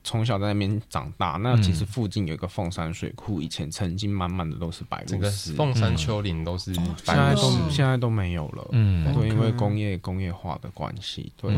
[0.05, 11.53] 从小在那边长大，那其实附近有一个凤山水库，以前曾经满满的都是白鹭鸶，凤山丘陵都是，现在都现在都没有了，嗯，对，因为工业工业化的关系，对。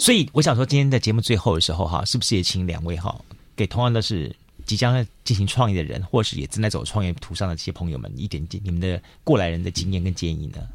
[0.00, 3.14] 所以我想说，今天在节目最后的时候哈，是不是也请两位哈，
[3.54, 4.34] 给同样的是
[4.64, 10.68] 即将进行创业的人，或是也正在走创业途上的这些朋友们，一点点你们的过来人的经验跟建议呢？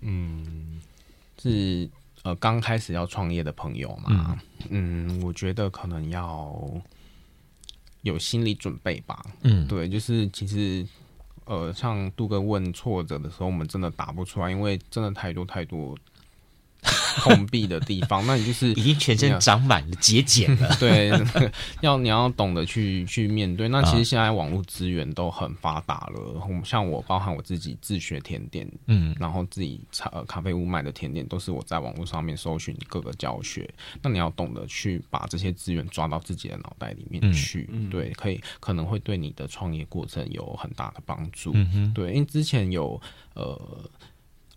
[0.00, 0.80] 嗯，
[1.40, 1.88] 是
[2.24, 4.36] 呃刚开始要创业的朋友嘛，
[4.68, 6.60] 嗯，嗯，我觉得可能要
[8.02, 9.24] 有心理准备吧。
[9.42, 10.84] 嗯，对，就是其实
[11.44, 15.96] 呃，像杜哥问挫折的时候，我们真的答不出来，因为真的太多太多。
[17.18, 20.74] 封闭的地方， 那你就是已经全身长满了结茧了。
[20.80, 21.10] 对，
[21.80, 23.68] 要你要懂得去去面对。
[23.68, 33.68] 那其实现在网络资源都很发达了，像我，包含我自己自学甜点，嗯，然后自己茶咖啡屋卖的甜点，都是我在网络上面搜寻各个教学。
[34.02, 41.52] 那你要懂得去把这些资源抓到自己的脑袋里面去，嗯、对，可以可能会对你的创业过程有很大的帮助。
[41.54, 43.00] 嗯哼，对，因为之前有
[43.34, 43.60] 呃。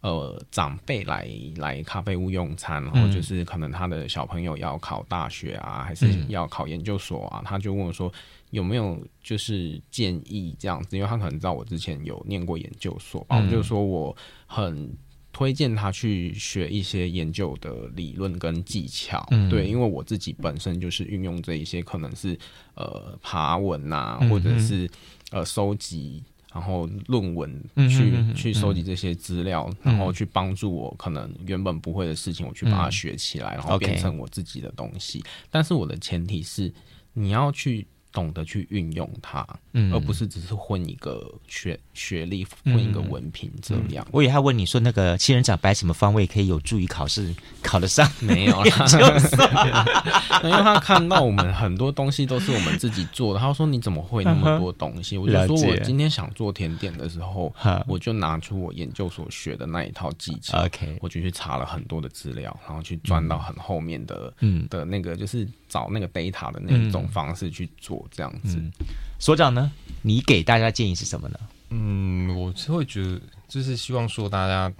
[0.02, 8.12] 呃，长辈来来咖啡屋用餐，然后就是可能他的小朋友要考大学啊，还是要考研究所啊，他就问我说
[8.50, 14.16] 有没有就是建议这样子，因为他可能知道我之前有念过研究所，我就说我
[14.48, 14.92] 很
[15.32, 22.36] 推荐他去学一些研究的理论跟技巧，对，因为我自己本身就是运用这一些，可能是
[22.74, 24.90] 呃爬文啊，或者是
[25.30, 26.24] 呃收集。
[26.54, 27.50] 然后论文
[27.90, 35.24] 去、嗯、去收集这些资料，嗯、然后去帮助我可能原本不会的事情，我去把它学起来，嗯、然后变成我自己的东西。
[35.50, 36.74] 但是我的前提是
[37.14, 37.88] 你要去。
[38.12, 44.06] 懂得去运用它，嗯，而不是只是混一个学学历，混一个文凭这样。
[44.12, 48.10] 我以为他问你说，那个仙人掌摆什么方位可以有助于考试考得上？
[48.20, 48.76] 没有啦，
[50.44, 55.18] 因为他看到我们很多东西都是我们自己做的，他说你怎么会那么多东西？
[55.18, 57.54] 我就说我今天想做甜点的时候，
[57.88, 68.01] 我就拿出我研究所学的那一套技巧，OK，我就去查了很多的资料，然后去钻到很后面的，嗯，的那个就是找那个 data 的那种方式去做。
[68.10, 68.72] 这样子，嗯，
[69.20, 69.72] 所长呢？
[70.02, 71.40] 你给大家建议是什么呢？
[71.70, 74.74] 嗯，我是会觉得，就是希望说大家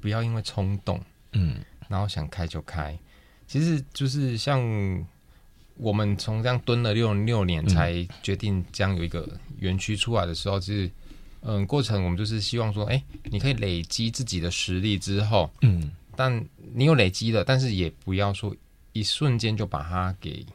[0.00, 1.00] 不要因为冲动，
[1.32, 1.56] 嗯，
[1.88, 2.98] 然后想开就开。
[3.46, 4.60] 其实就是像
[5.76, 10.90] 我们从这样蹲了六六年，才决定将有一个园区出来的时候，就是
[11.42, 18.56] 嗯，过程我们就是希望说，哎，你可以累积自己的实力之后，嗯，但你有累积了，但是也不要说
[18.92, 20.46] 一瞬间就把它给有。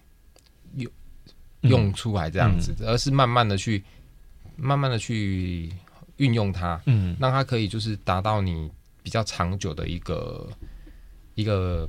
[1.62, 3.84] 用出来这样子，嗯、而是慢慢的去，
[4.56, 5.70] 慢慢的去
[6.18, 8.70] 运用它，嗯，让它可以就是达到你
[9.04, 10.48] 比较长久的一个
[11.36, 11.88] 一个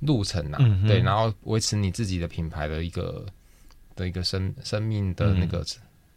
[0.00, 3.24] 路程呐、啊，嗯、对，然后维持你自己的品牌的一个
[3.94, 5.66] 的一个生生命的那个、嗯、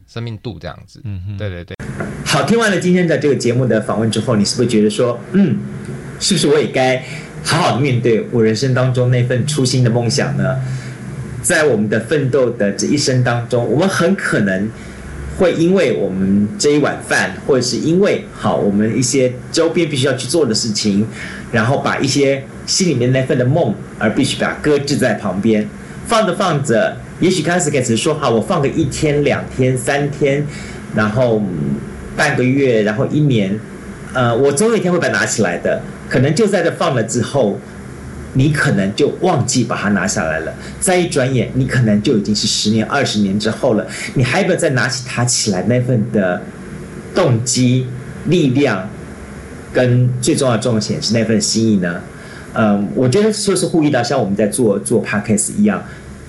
[0.08, 1.76] 生命度这样子，嗯哼，对对对。
[2.26, 5.60] 好，听完了今天的这个节目的访问之后，你是不是觉得说，嗯，
[6.20, 7.04] 是不是我也该
[7.44, 10.60] 好好的面对我人生当中那份初心的梦想呢？
[11.46, 14.68] 在我们的奋斗的这一生当中，我们很可能
[15.38, 21.06] 会因为我们这一碗饭，或者是因为好我们一些周边必须要去做的事情，
[21.52, 25.70] 然后把一些心里面那份的梦，而必须把它搁置在旁边，
[26.08, 30.44] 放着放着，也许开始开始说好，我放个一天、两天、三天，
[30.96, 31.44] 然后
[32.18, 33.60] 半个月，然后一年，
[34.14, 35.80] 呃，我总有一天会把它拿起来的，
[36.10, 37.60] 可能就在这放了之后。
[38.38, 43.88] 你可能就忘记把它拿下来了，再一转眼，你可能就已经是十年、二十年之后了。
[44.14, 46.42] 你还不要再拿起它起来那份的
[47.14, 47.88] 动机、
[48.28, 48.90] 力量，
[49.74, 52.02] 跟最重要的重点是那份心意呢？
[52.54, 55.82] 嗯，我觉得就是呼吁到像我们在做做 podcast 一样，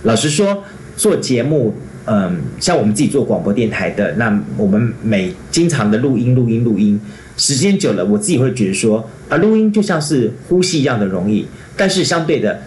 [0.04, 0.62] 老实说，
[0.96, 7.00] 做节目，嗯，像我们自己做广播电台的，那我们每经常的录音、录音、录音，
[7.36, 11.46] 时间久了，我自己会觉得说，啊，录音就像是呼吸一样的容易。
[11.76, 12.62] 但是相对的，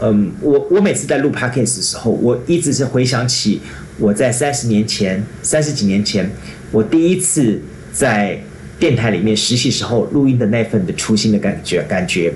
[0.00, 3.60] 嗯，我我每次在录 podcast 的时候，我一直是回想起
[3.98, 6.30] 我在三十年前、三十几年前，
[6.70, 7.60] 我第一次
[7.92, 8.40] 在
[8.78, 12.32] 电台里面实习时候录音的那份的初心的感觉，感觉。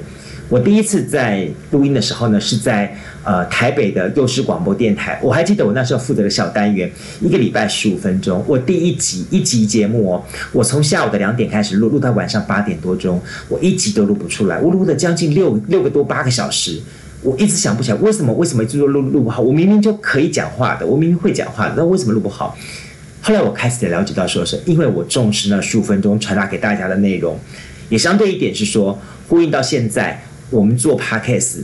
[0.50, 2.94] 我第一次在录音的时候呢，是在
[3.24, 5.18] 呃台北的幼师广播电台。
[5.22, 8.44] 我还记得我那时候负责的小单元，一个礼拜十五分钟。
[8.46, 14.60] 我第一集一集节目哦，我从下午的两点开始录，录到晚上八点多钟，我一集都录不出来。
[14.60, 16.80] 我录了将近六六个多八个小时，
[17.22, 19.42] 我一直想不起来为什么为什么一直录录不好。
[19.42, 22.56] 我明明就可以讲话的，我明明会讲话的，那为什么录不好？
[23.22, 27.38] 后来我开始了解到说是因为我重视那十五分钟传达给大家的内容，
[27.88, 28.98] 也相对一点是说
[29.28, 30.22] 呼应到现在。
[30.50, 31.62] 我们做 podcast，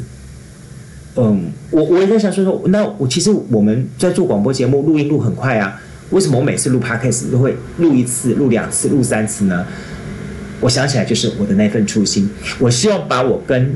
[1.24, 9.66] 嗯，我我也在想说说，那我其实我们在做广播节目录音录很快啊，为什么我每次录 podcast 都会录一次、录两次、录三次呢？
[10.60, 13.74] 我想起来就是我的那份初心，我希望把我跟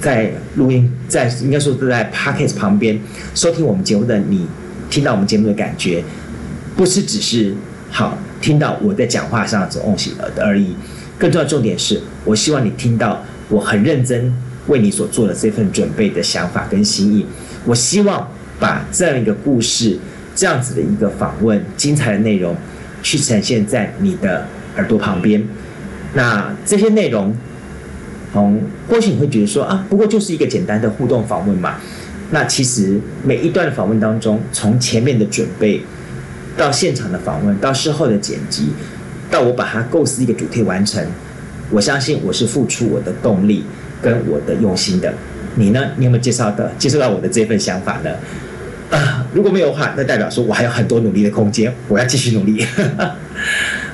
[0.00, 3.00] 在录音，在应该说是在 Podcast 旁边
[3.34, 4.46] 收听我们节目的你，
[4.90, 6.02] 听到我们节目的感觉，
[6.76, 7.54] 不是只是
[7.88, 10.74] 好听到我在讲话上的东西而已，
[11.18, 14.34] 更重要的重点是我希望你听到我很认真
[14.66, 17.26] 为你所做的这份准备的想法跟心意。
[17.64, 19.98] 我希望把这样一个故事，
[20.34, 22.56] 这样子的一个访问，精彩的内容，
[23.02, 24.46] 去呈现在你的
[24.76, 25.42] 耳朵旁边。
[26.14, 27.34] 那这些内容，
[28.34, 31.76] 嗯，或许你会觉得说啊，不过就是一个简单的互动访问嘛。
[32.30, 35.82] 那其实每一段访问当中，从前面的准备，
[36.56, 38.70] 到现场的访问，到事后的剪辑，
[39.30, 41.06] 到我把它构思一个主题完成，
[41.70, 43.64] 我相信我是付出我的动力
[44.02, 45.14] 跟我的用心的。
[45.54, 45.80] 你呢？
[45.96, 48.10] 你有没有接受到接受到我的这份想法呢？
[48.90, 52.66] 啊、如果没有的话，那代表说我还有很多努力的空间，我要继续努力。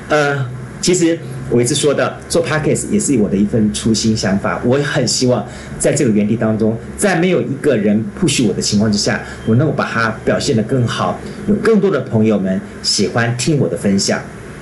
[0.09, 0.45] 呃，
[0.81, 1.19] 其实
[1.51, 4.61] 我一直说的，做 Podcast 也是我的一份初心想法。
[4.65, 5.47] 我很希望
[5.79, 14.21] 在这个园地当中，在没有一个人 push 我的情况之下，我能够把它表现得更好，有更多的朋友们喜欢听我的分享。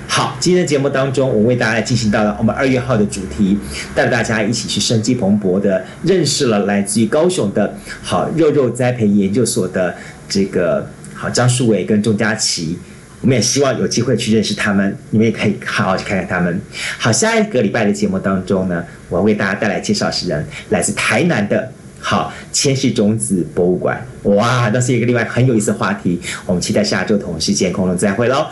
[0.08, 3.58] 好，今天的节目当中，我为大家进行到了我们二月号的主题，
[3.94, 9.94] 带着大家一起去生机蓬勃的认识了来自于高雄的好肉肉栽培研究所的
[10.28, 12.78] 这个好张树伟跟钟佳琪，
[13.20, 16.60] 我们也希望有机会去认识他们，你们也可以好好去看看他们。
[16.98, 28.46] 好，下一个礼拜的节目当中呢，我要为大家带来介绍是人来自台南的好千禧种子博物馆，哇，那是一个另外很有意思的话题，我们期待下周同时间空中再会喽。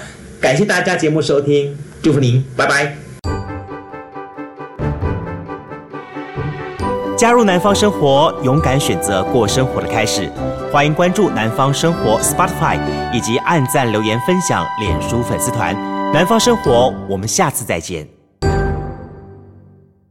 [0.45, 2.95] 感谢大家节目收听，祝福您，拜拜。
[7.17, 10.31] 加入南方生活，勇敢选择过生活的开始。
[10.71, 12.79] 欢迎关注南方生活 Spotify，
[13.11, 15.75] 以及按赞、留言、分享脸书粉丝团。
[16.13, 18.07] 南方生活，我们下次再见。